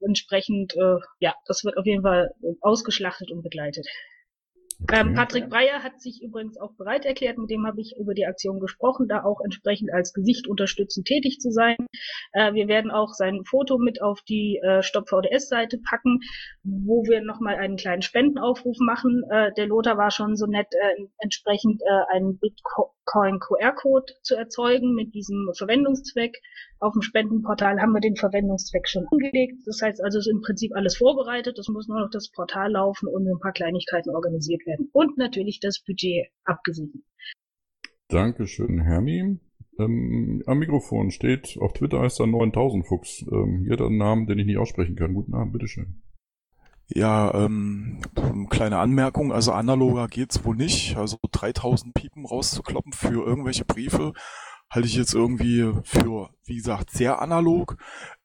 [0.00, 3.86] entsprechend, äh, ja, das wird auf jeden Fall ausgeschlachtet und begleitet.
[4.82, 5.00] Okay.
[5.00, 8.26] Ähm, Patrick Breyer hat sich übrigens auch bereit erklärt, mit dem habe ich über die
[8.26, 11.76] Aktion gesprochen, da auch entsprechend als Gesicht unterstützend tätig zu sein.
[12.32, 16.20] Äh, wir werden auch sein Foto mit auf die äh, Stop VDS-Seite packen,
[16.62, 19.22] wo wir nochmal einen kleinen Spendenaufruf machen.
[19.30, 24.94] Äh, der Lothar war schon so nett, äh, entsprechend äh, einen Bitcoin QR-Code zu erzeugen
[24.94, 26.40] mit diesem Verwendungszweck.
[26.80, 29.62] Auf dem Spendenportal haben wir den Verwendungszweck schon angelegt.
[29.66, 31.58] Das heißt also, es ist im Prinzip alles vorbereitet.
[31.58, 34.88] Es muss nur noch das Portal laufen und ein paar Kleinigkeiten organisiert werden.
[34.92, 37.02] Und natürlich das Budget abgesegnet.
[38.08, 39.38] Dankeschön, Hermi.
[39.78, 43.24] Ähm, am Mikrofon steht, auf Twitter heißt er 9000 Fuchs.
[43.30, 45.14] Ähm, hier der Name, den ich nicht aussprechen kann.
[45.14, 46.03] Guten Abend, bitteschön.
[46.88, 48.02] Ja, ähm,
[48.50, 50.96] kleine Anmerkung, also analoger geht's wohl nicht.
[50.96, 54.12] Also 3000 Piepen rauszukloppen für irgendwelche Briefe
[54.74, 57.76] halte ich jetzt irgendwie für, wie gesagt, sehr analog.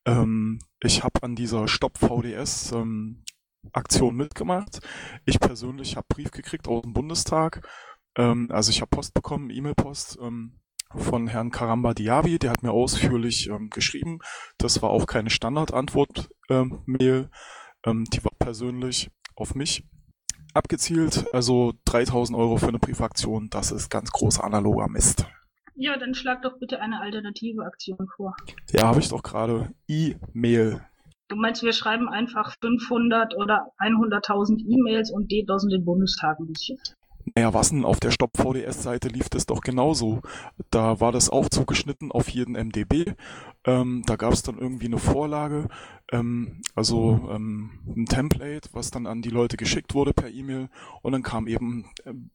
[0.05, 3.23] Ähm, ich habe an dieser Stopp VDS ähm,
[3.71, 4.79] Aktion mitgemacht.
[5.25, 7.67] Ich persönlich habe Brief gekriegt aus dem Bundestag.
[8.15, 10.59] Ähm, also ich habe Post bekommen, E-Mail-Post ähm,
[10.95, 14.19] von Herrn Karamba Diaby, der hat mir ausführlich ähm, geschrieben.
[14.57, 17.29] Das war auch keine Standardantwort-Mail,
[17.89, 19.83] ähm, die war persönlich auf mich
[20.53, 21.25] abgezielt.
[21.33, 25.25] Also 3000 Euro für eine Briefaktion, das ist ganz großer analoger Mist.
[25.75, 28.35] Ja, dann schlag doch bitte eine alternative Aktion vor.
[28.71, 29.71] Ja, habe ich doch gerade.
[29.87, 30.81] E-Mail.
[31.29, 36.79] Du meinst, wir schreiben einfach 500 oder 100.000 E-Mails und DDoSen den Bundestag ein bisschen?
[37.35, 37.85] Naja, was denn?
[37.85, 40.21] Auf der Stopp VDS-Seite lief das doch genauso.
[40.71, 43.13] Da war das auch zugeschnitten auf jeden MDB.
[43.65, 45.67] Ähm, da gab es dann irgendwie eine Vorlage,
[46.11, 50.69] ähm, also ähm, ein Template, was dann an die Leute geschickt wurde per E-Mail.
[51.01, 52.31] Und dann kam eben ähm,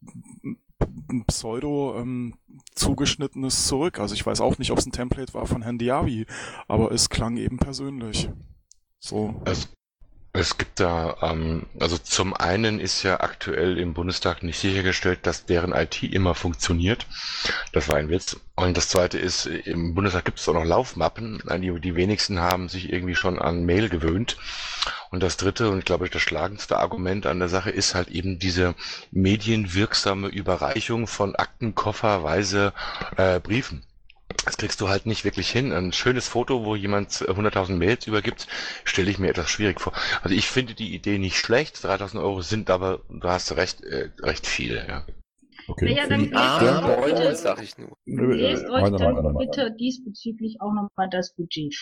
[1.09, 2.35] ein Pseudo ähm,
[2.75, 3.99] zugeschnittenes zurück.
[3.99, 6.25] Also ich weiß auch nicht, ob es ein Template war von Herrn Diaby,
[6.67, 8.29] aber es klang eben persönlich.
[8.99, 9.41] So.
[9.45, 9.69] Es
[10.35, 15.45] es gibt da, ähm, also zum einen ist ja aktuell im Bundestag nicht sichergestellt, dass
[15.45, 17.07] deren IT immer funktioniert.
[17.71, 18.37] Das war ein Witz.
[18.55, 21.41] Und das zweite ist, im Bundestag gibt es auch noch Laufmappen.
[21.61, 24.37] Die, die wenigsten haben sich irgendwie schon an Mail gewöhnt.
[25.11, 28.37] Und das dritte und ich glaube das schlagendste Argument an der Sache ist halt eben
[28.37, 28.75] diese
[29.11, 32.73] medienwirksame Überreichung von Aktenkofferweise
[33.17, 33.83] äh, Briefen.
[34.55, 35.73] Das kriegst du halt nicht wirklich hin.
[35.73, 38.47] Ein schönes Foto, wo jemand 100.000 Mails übergibt,
[38.85, 39.91] stelle ich mir etwas schwierig vor.
[40.21, 41.75] Also ich finde die Idee nicht schlecht.
[41.75, 44.85] 3.000 Euro sind aber, du hast recht, äh, recht viel.
[44.87, 45.05] Ja.
[45.67, 45.85] Okay.
[45.85, 47.97] Naja, dann lest ah, bitte, sag ich nur.
[48.05, 51.73] Lest euch dann bitte diesbezüglich auch nochmal das Budget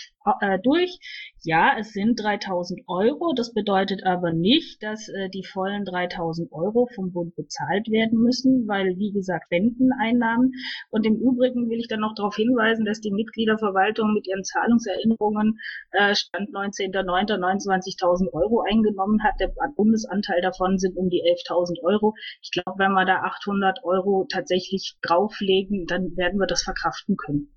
[0.41, 0.99] äh, durch.
[1.43, 3.33] Ja, es sind 3000 Euro.
[3.35, 8.67] Das bedeutet aber nicht, dass äh, die vollen 3000 Euro vom Bund bezahlt werden müssen,
[8.67, 10.53] weil, wie gesagt, Renteneinnahmen.
[10.89, 15.59] Und im Übrigen will ich dann noch darauf hinweisen, dass die Mitgliederverwaltung mit ihren Zahlungserinnerungen
[15.91, 17.33] äh, Stand 19.09.
[17.33, 19.39] 29.000 Euro eingenommen hat.
[19.39, 22.13] Der Bundesanteil davon sind um die 11.000 Euro.
[22.41, 27.15] Ich glaube, wenn wir da 800 100 Euro tatsächlich drauflegen, dann werden wir das verkraften
[27.17, 27.49] können.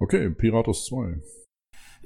[0.00, 1.20] Okay, Piratus 2.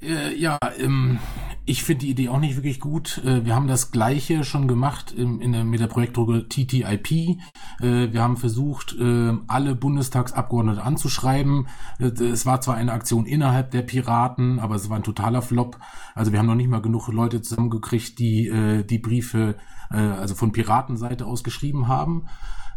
[0.01, 1.21] Äh, ja, ähm,
[1.64, 3.23] ich finde die Idee auch nicht wirklich gut.
[3.25, 7.12] Äh, wir haben das gleiche schon gemacht im, in der, mit der Projektgruppe TTIP.
[7.12, 11.68] Äh, wir haben versucht, äh, alle Bundestagsabgeordnete anzuschreiben.
[12.01, 15.79] Äh, es war zwar eine Aktion innerhalb der Piraten, aber es war ein totaler Flop.
[16.16, 19.57] Also wir haben noch nicht mal genug Leute zusammengekriegt, die äh, die Briefe
[19.95, 22.27] also von Piratenseite aus geschrieben haben.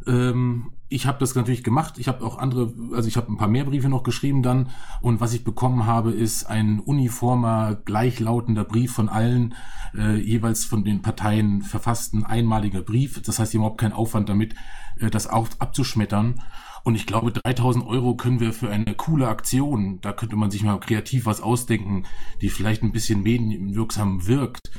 [0.07, 1.97] Ähm, ich habe das natürlich gemacht.
[1.97, 4.69] Ich habe auch andere, also ich habe ein paar mehr Briefe noch geschrieben dann.
[5.01, 9.55] Und was ich bekommen habe, ist ein uniformer, gleichlautender Brief von allen,
[9.97, 13.21] äh, jeweils von den Parteien verfassten einmaliger Brief.
[13.21, 14.53] Das heißt, überhaupt kein Aufwand damit,
[14.99, 16.41] äh, das auch abzuschmettern.
[16.83, 20.61] Und ich glaube, 3000 Euro können wir für eine coole Aktion, da könnte man sich
[20.61, 22.03] mal kreativ was ausdenken,
[22.41, 24.69] die vielleicht ein bisschen medienwirksam wirkt,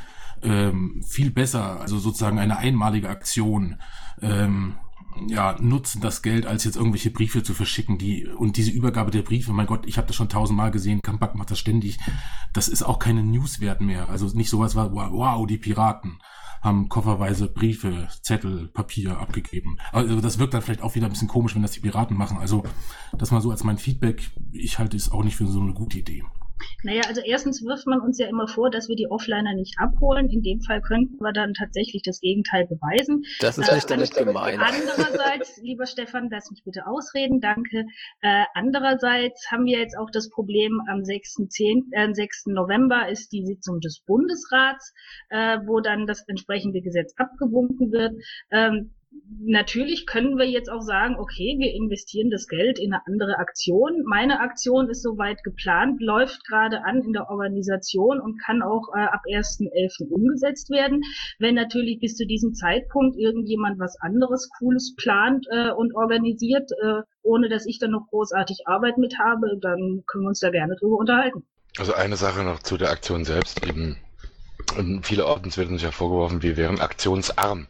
[0.40, 1.80] ähm, viel besser.
[1.80, 3.78] Also sozusagen eine einmalige Aktion.
[4.22, 4.76] Ähm,
[5.26, 9.22] ja, nutzen das Geld, als jetzt irgendwelche Briefe zu verschicken, die und diese Übergabe der
[9.22, 11.98] Briefe, mein Gott, ich habe das schon tausendmal gesehen, Kampak macht das ständig.
[12.52, 14.08] Das ist auch keine Newswert mehr.
[14.08, 16.18] Also nicht sowas war, wow, die Piraten
[16.62, 19.78] haben kofferweise Briefe, Zettel, Papier abgegeben.
[19.92, 22.38] Also das wirkt dann vielleicht auch wieder ein bisschen komisch, wenn das die Piraten machen.
[22.38, 22.64] Also
[23.16, 24.30] das mal so als mein Feedback.
[24.52, 26.24] Ich halte es auch nicht für so eine gute Idee.
[26.82, 30.28] Naja, also erstens wirft man uns ja immer vor, dass wir die Offliner nicht abholen.
[30.28, 33.24] In dem Fall könnten wir dann tatsächlich das Gegenteil beweisen.
[33.40, 34.60] Das ist nicht damit gemeint.
[34.60, 37.84] Andererseits, lieber Stefan, lass mich bitte ausreden, danke.
[38.20, 41.48] Äh, andererseits haben wir jetzt auch das Problem, am 6.
[41.48, 42.46] 10, äh, 6.
[42.46, 44.92] November ist die Sitzung des Bundesrats,
[45.30, 48.12] äh, wo dann das entsprechende Gesetz abgewunken wird.
[48.50, 48.92] Ähm,
[49.40, 54.02] natürlich können wir jetzt auch sagen, okay, wir investieren das Geld in eine andere Aktion.
[54.06, 59.00] Meine Aktion ist soweit geplant, läuft gerade an in der Organisation und kann auch äh,
[59.00, 60.08] ab 1.11.
[60.10, 61.02] umgesetzt werden.
[61.38, 67.02] Wenn natürlich bis zu diesem Zeitpunkt irgendjemand was anderes Cooles plant äh, und organisiert, äh,
[67.22, 70.76] ohne dass ich dann noch großartig Arbeit mit habe, dann können wir uns da gerne
[70.76, 71.44] drüber unterhalten.
[71.78, 73.66] Also eine Sache noch zu der Aktion selbst.
[73.66, 73.96] Eben,
[75.02, 77.66] viele Ordens werden uns ja vorgeworfen, wir wären aktionsarm.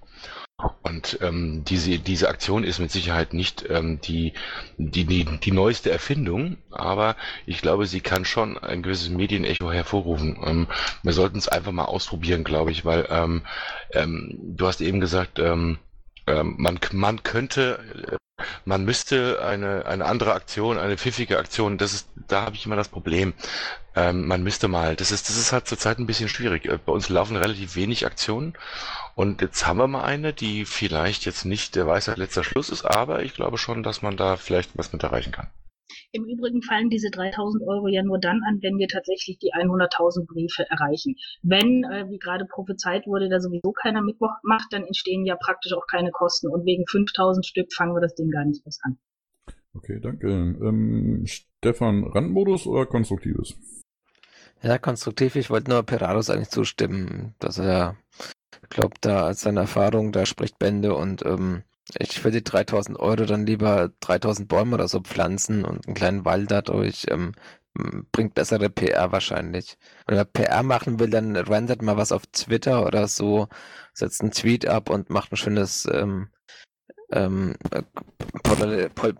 [0.83, 4.33] Und ähm, diese, diese Aktion ist mit Sicherheit nicht ähm, die,
[4.79, 10.38] die, die, die neueste Erfindung, aber ich glaube, sie kann schon ein gewisses Medienecho hervorrufen.
[10.42, 10.66] Ähm,
[11.03, 13.42] wir sollten es einfach mal ausprobieren, glaube ich, weil ähm,
[13.92, 15.79] ähm, du hast eben gesagt, ähm,
[16.27, 21.92] ähm, man, man könnte, äh, man müsste eine, eine andere Aktion, eine pfiffige Aktion, das
[21.92, 23.35] ist, da habe ich immer das Problem.
[23.95, 26.64] Ähm, man müsste mal, das ist, das ist halt zurzeit ein bisschen schwierig.
[26.64, 28.55] Äh, bei uns laufen relativ wenig Aktionen
[29.16, 32.85] und jetzt haben wir mal eine, die vielleicht jetzt nicht der Weisheit letzter Schluss ist,
[32.85, 35.48] aber ich glaube schon, dass man da vielleicht was mit erreichen kann.
[36.12, 40.26] Im Übrigen fallen diese 3000 Euro ja nur dann an, wenn wir tatsächlich die 100.000
[40.26, 41.16] Briefe erreichen.
[41.42, 45.87] Wenn, äh, wie gerade prophezeit wurde, da sowieso keiner mitmacht, dann entstehen ja praktisch auch
[45.87, 46.48] keine Kosten.
[46.48, 48.98] Und wegen 5000 Stück fangen wir das Ding gar nicht erst an.
[49.72, 50.29] Okay, danke.
[50.29, 53.57] Ähm, Stefan, Randmodus oder konstruktives?
[54.62, 55.37] Ja, konstruktiv.
[55.37, 57.96] Ich wollte nur Perados eigentlich zustimmen, dass er
[58.62, 61.62] ich glaube, da als seine Erfahrung, da spricht Bände und ähm,
[61.99, 66.25] ich für die 3000 Euro dann lieber 3000 Bäume oder so pflanzen und einen kleinen
[66.25, 67.07] Wald dadurch.
[67.09, 67.33] Ähm,
[68.12, 69.77] bringt bessere PR wahrscheinlich.
[70.07, 73.49] Wenn er PR machen will, dann rendert mal was auf Twitter oder so,
[73.92, 76.29] setzt einen Tweet ab und macht ein schönes, ähm,
[77.12, 77.83] ähm, äh,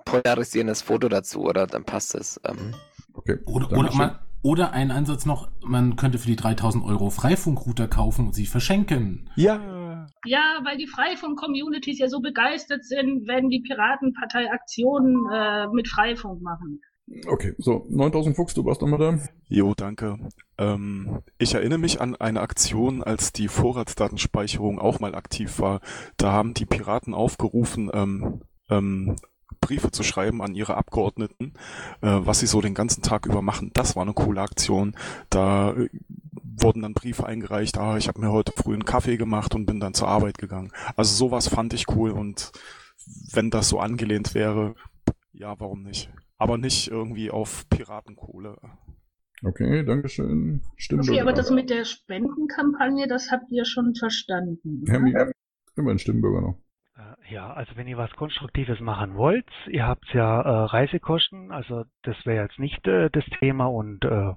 [0.05, 1.67] polarisierendes Foto dazu, oder?
[1.67, 2.41] Dann passt es.
[2.45, 2.75] Ähm.
[3.13, 3.39] Okay.
[3.47, 8.27] Oder, oder, man, oder ein Ansatz noch, man könnte für die 3000 Euro Freifunkrouter kaufen
[8.27, 9.31] und sie verschenken.
[9.37, 10.07] Ja.
[10.25, 16.43] Ja, weil die Freifunk-Communities ja so begeistert sind, wenn die Piratenpartei Aktionen äh, mit Freifunk
[16.43, 16.81] machen.
[17.29, 19.19] Okay, so, 9000 Fuchs, du warst nochmal da?
[19.49, 20.19] Jo, danke.
[20.59, 25.81] Ähm, ich erinnere mich an eine Aktion, als die Vorratsdatenspeicherung auch mal aktiv war.
[26.17, 29.17] Da haben die Piraten aufgerufen, ähm, ähm,
[29.61, 31.55] Briefe zu schreiben an ihre Abgeordneten,
[32.01, 33.71] äh, was sie so den ganzen Tag über machen.
[33.75, 34.95] Das war eine coole Aktion.
[35.31, 35.89] Da äh,
[36.43, 39.81] wurden dann Briefe eingereicht, ah, ich habe mir heute früh einen Kaffee gemacht und bin
[39.81, 40.73] dann zur Arbeit gegangen.
[40.97, 42.53] Also sowas fand ich cool und
[43.33, 44.75] wenn das so angelehnt wäre,
[45.33, 46.11] ja, warum nicht?
[46.39, 48.57] aber nicht irgendwie auf Piratenkohle.
[49.43, 50.63] Okay, Dankeschön.
[50.77, 51.09] Stimmt.
[51.09, 54.85] Okay, aber das mit der Spendenkampagne, das habt ihr schon verstanden.
[54.87, 55.15] Herr Mie,
[55.77, 56.59] immer ein Stimmbürger noch.
[56.97, 61.85] Äh, ja, also wenn ihr was Konstruktives machen wollt, ihr habt ja äh, Reisekosten, also
[62.03, 64.33] das wäre jetzt nicht äh, das Thema und äh,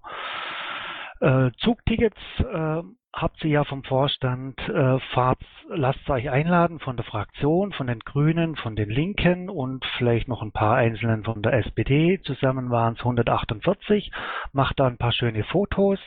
[1.19, 2.81] äh, Zugtickets äh,
[3.13, 7.99] habt ihr ja vom Vorstand, äh, fahrt, lasst euch einladen von der Fraktion, von den
[7.99, 12.21] Grünen, von den Linken und vielleicht noch ein paar Einzelnen von der SPD.
[12.23, 14.11] Zusammen waren es 148.
[14.53, 15.99] Macht da ein paar schöne Fotos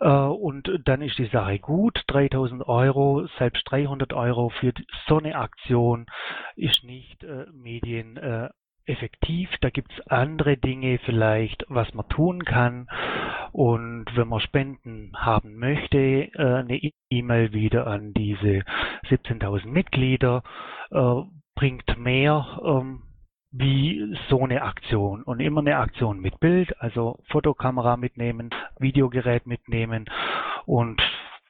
[0.00, 2.02] äh, und dann ist die Sache gut.
[2.08, 4.72] 3000 Euro, selbst 300 Euro für
[5.06, 6.06] so eine Aktion
[6.56, 8.48] ist nicht äh, Medien äh,
[8.86, 9.50] effektiv.
[9.60, 12.88] Da gibt's andere Dinge vielleicht, was man tun kann.
[13.52, 18.64] Und wenn man Spenden haben möchte, äh, eine E-Mail wieder an diese
[19.08, 20.42] 17.000 Mitglieder
[20.90, 21.22] äh,
[21.54, 23.02] bringt mehr ähm,
[23.52, 25.22] wie so eine Aktion.
[25.22, 30.06] Und immer eine Aktion mit Bild, also Fotokamera mitnehmen, Videogerät mitnehmen
[30.66, 31.00] und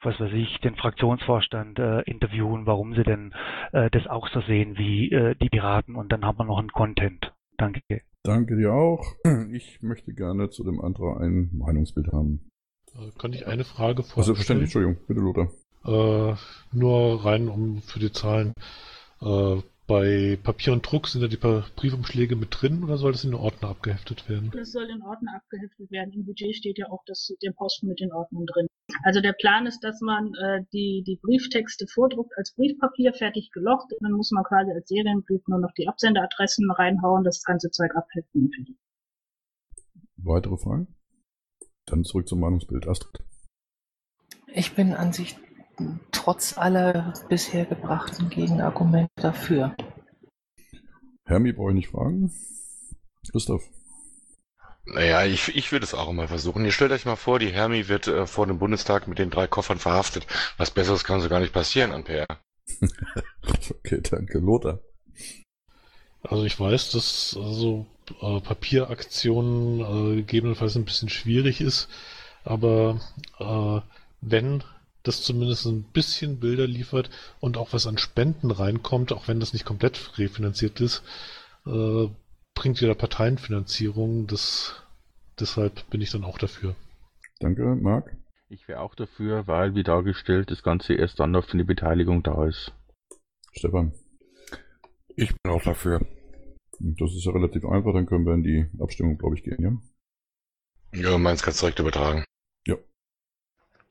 [0.05, 3.33] was weiß ich, den Fraktionsvorstand äh, interviewen, warum sie denn
[3.71, 6.71] äh, das auch so sehen wie äh, die Piraten und dann haben wir noch einen
[6.71, 7.33] Content.
[7.57, 7.81] Danke.
[8.23, 9.03] Danke dir auch.
[9.51, 12.47] Ich möchte gerne zu dem Antrag ein Meinungsbild haben.
[12.93, 14.21] Äh, kann ich eine Frage vorstellen?
[14.21, 15.49] Also verständlich, Entschuldigung, bitte Lothar.
[15.85, 16.35] Äh,
[16.71, 18.53] nur rein um für die Zahlen.
[19.87, 23.39] Bei Papier und Druck sind da die Briefumschläge mit drin oder soll das in den
[23.39, 24.49] Ordner abgeheftet werden?
[24.51, 26.11] Das soll in Ordner abgeheftet werden.
[26.11, 28.67] Im Budget steht ja auch das, der Posten mit den Ordnern drin.
[29.03, 33.91] Also der Plan ist, dass man äh, die, die Brieftexte vordruckt als Briefpapier, fertig gelocht.
[33.91, 37.91] Und dann muss man quasi als Serienbrief nur noch die Absenderadressen reinhauen, das ganze Zeug
[37.95, 38.51] abheften.
[40.17, 40.95] Weitere Fragen?
[41.85, 42.87] Dann zurück zum Meinungsbild.
[42.87, 43.23] Astrid.
[44.47, 45.37] Ich bin an sich
[46.11, 49.75] trotz aller bisher gebrachten Gegenargumente dafür.
[51.25, 52.31] Hermi brauche ich nicht fragen.
[53.31, 53.63] Christoph.
[54.85, 56.63] Naja, ich, ich würde es auch mal versuchen.
[56.63, 59.47] Ihr stellt euch mal vor, die Hermi wird äh, vor dem Bundestag mit den drei
[59.47, 60.27] Koffern verhaftet.
[60.57, 62.27] Was Besseres kann so gar nicht passieren an PR.
[63.69, 64.37] okay, danke.
[64.37, 64.79] Lothar.
[66.21, 67.87] Also ich weiß, dass also
[68.21, 71.87] äh, Papieraktionen äh, gegebenenfalls ein bisschen schwierig ist,
[72.43, 72.99] aber
[73.39, 73.81] äh,
[74.21, 74.63] wenn
[75.07, 79.53] das zumindest ein bisschen Bilder liefert und auch was an Spenden reinkommt, auch wenn das
[79.53, 81.03] nicht komplett refinanziert ist,
[81.65, 82.07] äh,
[82.53, 84.27] bringt wieder Parteienfinanzierung.
[84.27, 84.75] Das,
[85.39, 86.75] deshalb bin ich dann auch dafür.
[87.39, 88.15] Danke, Marc.
[88.47, 92.45] Ich wäre auch dafür, weil, wie dargestellt, das Ganze erst dann auf die Beteiligung da
[92.45, 92.73] ist.
[93.53, 93.93] Stefan.
[95.15, 96.05] Ich bin auch dafür.
[96.79, 101.01] Das ist ja relativ einfach, dann können wir in die Abstimmung, glaube ich, gehen, ja?
[101.01, 102.23] Ja, meins kannst du direkt übertragen.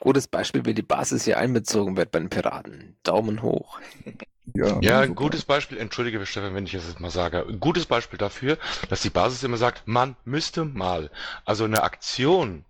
[0.01, 2.97] Gutes Beispiel, wie die Basis hier einbezogen wird bei den Piraten.
[3.03, 3.79] Daumen hoch.
[4.53, 7.87] Ja, ja ein gutes Beispiel, entschuldige Stefan, wenn ich das jetzt mal sage, ein gutes
[7.87, 8.59] Beispiel dafür,
[8.91, 11.11] dass die Basis immer sagt, man müsste mal.
[11.47, 12.65] Also eine Aktion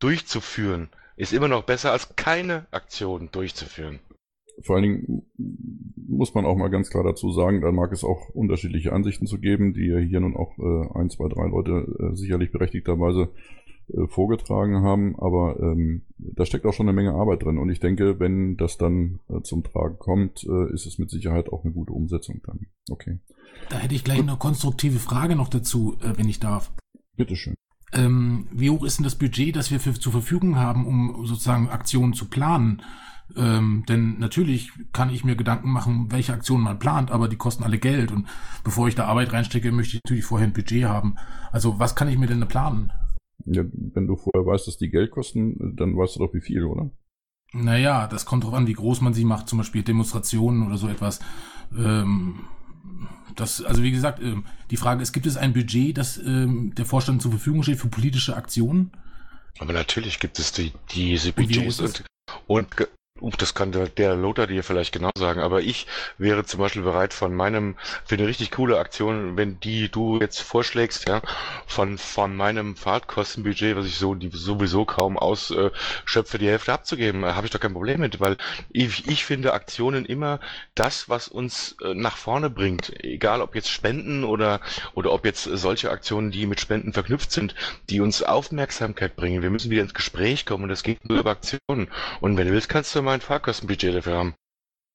[0.00, 4.00] durchzuführen, ist immer noch besser als keine Aktion durchzuführen.
[4.62, 5.22] Vor allen Dingen
[5.96, 9.38] muss man auch mal ganz klar dazu sagen, da mag es auch unterschiedliche Ansichten zu
[9.38, 13.30] geben, die hier nun auch äh, ein, zwei, drei Leute äh, sicherlich berechtigterweise
[13.92, 17.80] äh, vorgetragen haben, aber ähm, da steckt auch schon eine Menge Arbeit drin und ich
[17.80, 21.72] denke, wenn das dann äh, zum Tragen kommt, äh, ist es mit Sicherheit auch eine
[21.72, 22.66] gute Umsetzung dann.
[22.90, 23.18] Okay.
[23.68, 26.72] Da hätte ich gleich eine konstruktive Frage noch dazu, äh, wenn ich darf.
[27.16, 27.54] Bitteschön.
[27.92, 31.68] Ähm, wie hoch ist denn das Budget, das wir für, zur Verfügung haben, um sozusagen
[31.68, 32.82] Aktionen zu planen?
[33.36, 37.64] Ähm, denn natürlich kann ich mir Gedanken machen, welche Aktionen man plant, aber die kosten
[37.64, 38.12] alle Geld.
[38.12, 38.26] Und
[38.64, 41.16] bevor ich da Arbeit reinstecke, möchte ich natürlich vorher ein Budget haben.
[41.52, 42.92] Also was kann ich mir denn planen?
[43.46, 46.64] Ja, wenn du vorher weißt, dass die Geld kosten, dann weißt du doch wie viel,
[46.64, 46.90] oder?
[47.52, 50.88] Naja, das kommt drauf an, wie groß man sie macht, zum Beispiel Demonstrationen oder so
[50.88, 51.20] etwas.
[51.76, 52.40] Ähm,
[53.36, 56.84] das, also wie gesagt, ähm, die Frage ist, gibt es ein Budget, das ähm, der
[56.84, 58.92] Vorstand zur Verfügung steht für politische Aktionen?
[59.58, 62.04] Aber natürlich gibt es die, diese Budgets und,
[62.46, 62.88] und,
[63.20, 65.86] Uh, das kann der, Lothar dir vielleicht genau sagen, aber ich
[66.18, 70.40] wäre zum Beispiel bereit von meinem, für eine richtig coole Aktion, wenn die du jetzt
[70.40, 71.22] vorschlägst, ja,
[71.64, 77.34] von, von meinem Fahrtkostenbudget, was ich so die sowieso kaum ausschöpfe, die Hälfte abzugeben, äh,
[77.34, 78.36] habe ich doch kein Problem mit, weil
[78.70, 80.40] ich, ich finde Aktionen immer
[80.74, 84.60] das, was uns äh, nach vorne bringt, egal ob jetzt Spenden oder,
[84.94, 87.54] oder ob jetzt solche Aktionen, die mit Spenden verknüpft sind,
[87.90, 89.42] die uns Aufmerksamkeit bringen.
[89.42, 91.88] Wir müssen wieder ins Gespräch kommen und das geht nur über Aktionen.
[92.20, 94.34] Und wenn du willst, kannst du mein Fahrkostenbudget dafür haben.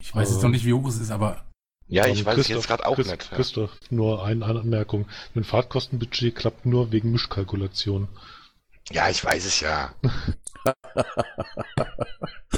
[0.02, 1.44] Ich weiß jetzt noch nicht, wie hoch es ist, aber.
[1.86, 3.30] Ja, ich weiß es jetzt gerade auch Christ, nicht.
[3.30, 3.36] Ja.
[3.36, 5.08] Christoph, nur eine Anmerkung.
[5.34, 8.08] Mein Fahrtkostenbudget klappt nur wegen Mischkalkulation.
[8.90, 9.94] Ja, ich weiß es ja.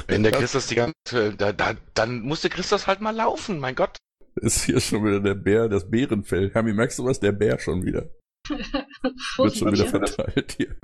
[0.06, 3.96] Wenn der Christus die ganze, da, da, dann musste Christus halt mal laufen, mein Gott.
[4.36, 6.50] Ist hier schon wieder der Bär, das Bärenfell.
[6.52, 7.20] Hermi, merkst du was?
[7.20, 8.08] Der Bär schon wieder.
[8.48, 10.74] Wird schon wieder verteilt hier.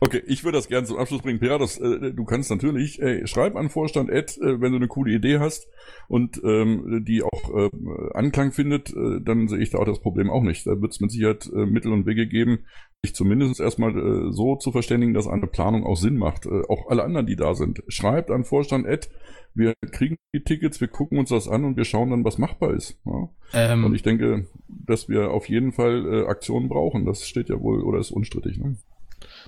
[0.00, 1.38] Okay, ich würde das gerne zum Abschluss bringen.
[1.38, 5.12] Piratas, äh, du kannst natürlich, ey, schreib an Vorstand Ed, äh, wenn du eine coole
[5.12, 5.68] Idee hast
[6.08, 7.70] und ähm, die auch äh,
[8.14, 10.66] Anklang findet, äh, dann sehe ich da auch das Problem auch nicht.
[10.66, 12.64] Da wird es mit Sicherheit äh, Mittel und Wege geben,
[13.04, 16.46] sich zumindest erstmal äh, so zu verständigen, dass eine Planung auch Sinn macht.
[16.46, 17.82] Äh, auch alle anderen, die da sind.
[17.88, 19.10] Schreibt an Vorstand Ed,
[19.54, 22.74] wir kriegen die Tickets, wir gucken uns das an und wir schauen dann, was machbar
[22.74, 22.98] ist.
[23.04, 23.28] Ja?
[23.52, 27.04] Ähm, und ich denke, dass wir auf jeden Fall äh, Aktionen brauchen.
[27.04, 28.58] Das steht ja wohl oder ist unstrittig.
[28.58, 28.76] Ne?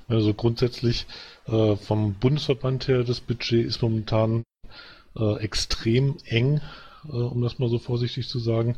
[0.08, 1.06] Also grundsätzlich
[1.46, 4.44] äh, vom Bundesverband her, das Budget ist momentan
[5.16, 6.60] äh, extrem eng,
[7.06, 8.76] äh, um das mal so vorsichtig zu sagen.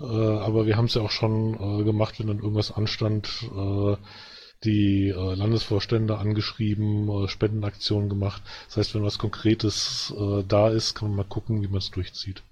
[0.00, 3.96] Äh, aber wir haben es ja auch schon äh, gemacht, wenn dann irgendwas anstand, äh,
[4.64, 8.42] die Landesvorstände angeschrieben, Spendenaktionen gemacht.
[8.68, 10.14] Das heißt, wenn was Konkretes
[10.48, 12.42] da ist, kann man mal gucken, wie man es durchzieht.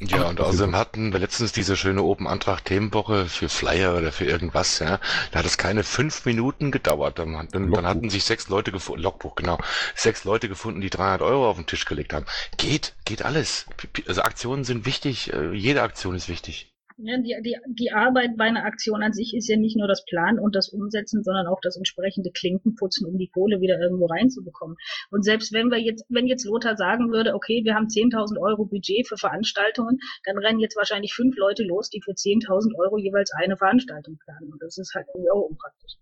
[0.00, 4.26] Ja, und außerdem hatten wir letztens diese schöne Open Antrag Themenwoche für Flyer oder für
[4.26, 5.00] irgendwas, ja.
[5.30, 7.18] Da hat es keine fünf Minuten gedauert.
[7.18, 9.58] Dann, dann, dann hatten sich sechs Leute gefunden, Logbuch, genau,
[9.94, 12.26] sechs Leute gefunden, die 300 Euro auf den Tisch gelegt haben.
[12.58, 13.66] Geht, geht alles.
[14.06, 16.75] Also Aktionen sind wichtig, äh, jede Aktion ist wichtig.
[16.98, 20.04] Ja, die, die, die Arbeit bei einer Aktion an sich ist ja nicht nur das
[20.06, 24.76] Planen und das Umsetzen, sondern auch das entsprechende Klinkenputzen, um die Kohle wieder irgendwo reinzubekommen.
[25.10, 28.64] Und selbst wenn wir jetzt, wenn jetzt Lothar sagen würde, okay, wir haben 10.000 Euro
[28.64, 33.30] Budget für Veranstaltungen, dann rennen jetzt wahrscheinlich fünf Leute los, die für 10.000 Euro jeweils
[33.32, 34.52] eine Veranstaltung planen.
[34.52, 35.96] Und das ist halt irgendwie auch unpraktisch.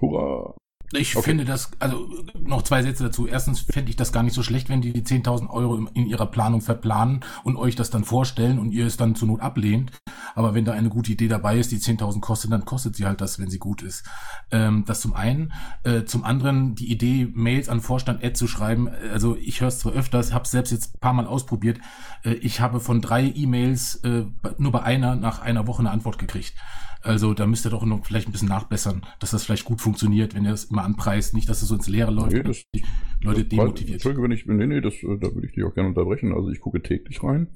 [0.00, 0.56] Hurra!
[0.92, 1.30] Ich okay.
[1.30, 3.26] finde das, also noch zwei Sätze dazu.
[3.26, 6.26] Erstens fände ich das gar nicht so schlecht, wenn die die 10.000 Euro in ihrer
[6.26, 9.92] Planung verplanen und euch das dann vorstellen und ihr es dann zur Not ablehnt.
[10.34, 13.20] Aber wenn da eine gute Idee dabei ist, die 10.000 kostet, dann kostet sie halt
[13.20, 14.04] das, wenn sie gut ist.
[14.50, 15.52] Ähm, das zum einen.
[15.84, 18.88] Äh, zum anderen die Idee, Mails an Vorstand Ad zu schreiben.
[19.12, 21.78] Also ich höre es zwar öfters, habe es selbst jetzt ein paar Mal ausprobiert.
[22.24, 24.24] Äh, ich habe von drei E-Mails äh,
[24.58, 26.54] nur bei einer nach einer Woche eine Antwort gekriegt.
[27.02, 30.34] Also da müsst ihr doch noch vielleicht ein bisschen nachbessern, dass das vielleicht gut funktioniert,
[30.34, 31.34] wenn ihr das immer anpreist.
[31.34, 32.84] Nicht, dass es so ins Leere läuft, nee, das, die
[33.22, 33.94] Leute demotiviert.
[33.94, 36.32] Entschuldige, wenn ich, nee, nee, das, äh, da würde ich dich auch gerne unterbrechen.
[36.34, 37.48] Also ich gucke täglich rein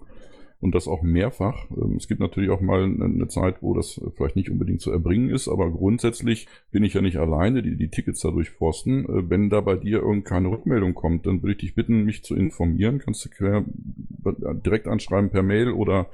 [0.61, 1.67] und das auch mehrfach.
[1.77, 5.29] Ähm, Es gibt natürlich auch mal eine Zeit, wo das vielleicht nicht unbedingt zu erbringen
[5.29, 9.05] ist, aber grundsätzlich bin ich ja nicht alleine, die die Tickets da durchforsten.
[9.05, 12.35] Äh, Wenn da bei dir irgendeine Rückmeldung kommt, dann würde ich dich bitten, mich zu
[12.35, 12.99] informieren.
[12.99, 13.63] Kannst du quer,
[14.65, 16.07] direkt anschreiben per Mail oder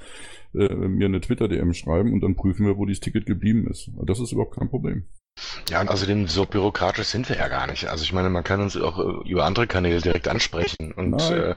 [0.54, 3.90] äh, mir eine Twitter-DM schreiben und dann prüfen wir, wo dieses Ticket geblieben ist.
[4.02, 5.06] Das ist überhaupt kein Problem.
[5.68, 7.86] Ja, und außerdem so bürokratisch sind wir ja gar nicht.
[7.86, 11.32] Also ich meine, man kann uns auch äh, über andere Kanäle direkt ansprechen und Nein.
[11.32, 11.54] äh,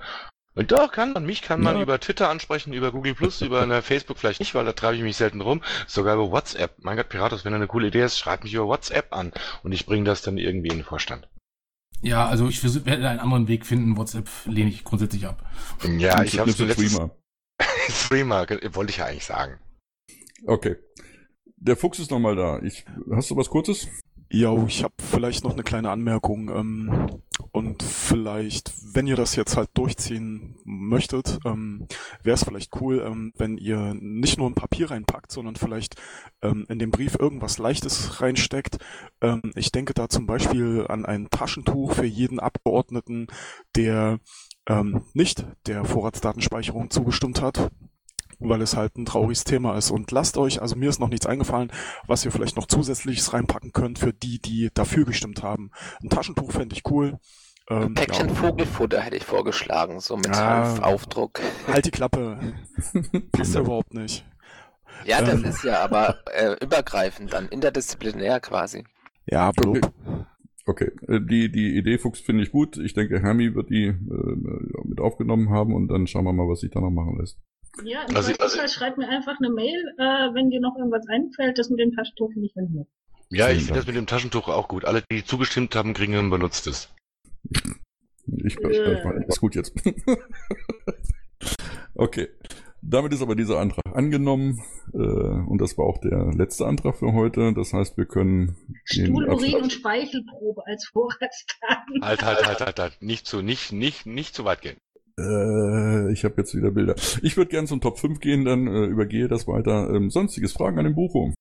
[0.56, 1.82] und doch kann man, mich kann man Ja.
[1.82, 5.02] über Twitter ansprechen, über Google Plus, über eine Facebook vielleicht nicht, weil da treibe ich
[5.02, 5.62] mich selten rum.
[5.88, 6.76] Sogar über WhatsApp.
[6.80, 9.32] Mein Gott, Piratus, wenn du eine coole Idee hast, schreib mich über WhatsApp an
[9.64, 11.28] und ich bringe das dann irgendwie in den Vorstand.
[12.04, 13.98] Ja, also ich werde einen anderen Weg finden.
[13.98, 15.44] WhatsApp lehne ich grundsätzlich ab.
[15.98, 16.66] Ja, ich habe du
[17.90, 19.60] Streamer, ge- wollte ich ja eigentlich sagen.
[20.46, 20.76] Okay.
[21.58, 22.60] Der Fuchs ist nochmal da.
[22.62, 23.88] Ich, hast du was Kurzes?
[24.30, 26.50] Ja, ich habe vielleicht noch eine kleine Anmerkung.
[26.50, 27.22] Ähm,
[27.52, 31.88] und vielleicht, wenn ihr das jetzt halt durchziehen möchtet, ähm,
[32.24, 36.02] wäre es vielleicht cool, ähm, wenn ihr nicht nur ein Papier reinpackt, sondern vielleicht
[36.42, 38.78] ähm, in den Brief irgendwas Leichtes reinsteckt.
[39.22, 43.28] Ähm, ich denke da zum Beispiel an ein Taschentuch für jeden Abgeordneten,
[43.76, 44.20] der
[44.68, 47.70] ähm, nicht der Vorratsdatenspeicherung zugestimmt hat
[48.40, 49.92] weil es halt ein trauriges Thema ist.
[49.92, 51.72] Und lasst euch, also mir ist noch nichts eingefallen,
[52.08, 55.72] was ihr vielleicht noch zusätzliches reinpacken könnt für die, die dafür gestimmt haben.
[56.04, 57.20] Ein Taschentuch fände ich cool.
[57.70, 58.36] Ähm, Päckchen ja.
[58.36, 60.66] Vogelfutter hätte ich vorgeschlagen, so mit Ah.
[60.66, 61.40] Hanfaufdruck.
[61.68, 62.40] Halt die Klappe.
[63.32, 64.26] Passt ja überhaupt nicht.
[65.06, 65.46] Ja, das Ähm.
[65.46, 68.84] ist ja aber äh, übergreifend dann, interdisziplinär quasi.
[69.26, 69.94] Ja, blub.
[70.66, 72.78] Okay, äh, die, die Idee Fuchs finde ich gut.
[72.78, 73.96] Ich denke, Hermi wird die äh,
[74.86, 77.38] mit aufgenommen haben und dann schauen wir mal, was sich da noch machen lässt.
[77.84, 81.58] Ja, im Also- also- schreibt mir einfach eine Mail, äh, wenn dir noch irgendwas einfällt.
[81.58, 82.88] Das mit dem Taschentuch finde ich ganz nett.
[83.30, 84.86] Ja, ich finde das mit dem Taschentuch auch gut.
[84.86, 86.94] Alle, die zugestimmt haben, kriegen ein benutztes.
[88.26, 89.76] Ich, ich, ich, ist gut jetzt.
[91.96, 92.28] okay.
[92.82, 94.62] Damit ist aber dieser Antrag angenommen
[94.94, 97.54] äh, und das war auch der letzte Antrag für heute.
[97.54, 98.56] Das heißt, wir können
[98.86, 102.02] Stuhl, Urin und Speichelprobe als Vorratsdaten.
[102.02, 103.02] Halt, halt, halt, halt, halt.
[103.02, 104.78] Nicht zu, nicht, nicht, nicht zu weit gehen.
[105.18, 106.96] Äh, ich habe jetzt wieder Bilder.
[107.22, 109.90] Ich würde gerne zum Top 5 gehen, dann äh, übergehe das weiter.
[109.94, 111.34] Ähm, sonstiges Fragen an den Bucho.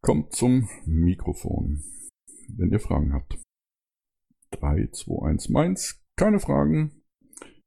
[0.00, 1.82] Kommt zum Mikrofon,
[2.56, 3.38] wenn ihr Fragen habt.
[4.52, 6.00] 3, 2, 1, meins.
[6.16, 7.02] Keine Fragen.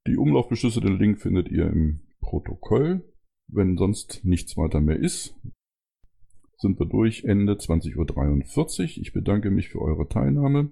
[0.07, 3.03] Die Umlaufbeschlüsse, den Link findet ihr im Protokoll.
[3.49, 5.35] Wenn sonst nichts weiter mehr ist,
[6.57, 7.23] sind wir durch.
[7.23, 9.01] Ende 20.43 Uhr.
[9.01, 10.71] Ich bedanke mich für eure Teilnahme.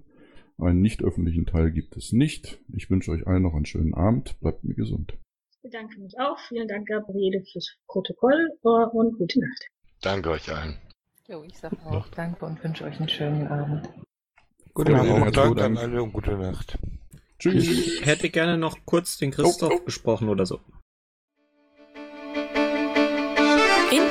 [0.58, 2.58] Einen nicht öffentlichen Teil gibt es nicht.
[2.72, 4.38] Ich wünsche euch allen noch einen schönen Abend.
[4.40, 5.14] Bleibt mir gesund.
[5.50, 6.38] Ich bedanke mich auch.
[6.48, 9.68] Vielen Dank, Gabriele, fürs Protokoll äh, und gute Nacht.
[10.00, 10.78] Danke euch allen.
[11.28, 13.88] Jo, ich sage auch Danke und wünsche euch einen schönen Abend.
[14.72, 15.36] Gute Nacht.
[15.36, 16.78] Danke an alle und gute Nacht.
[17.38, 17.68] Tschüss.
[17.68, 19.84] Ich hätte gerne noch kurz den Christoph oh, oh.
[19.84, 20.60] gesprochen oder so.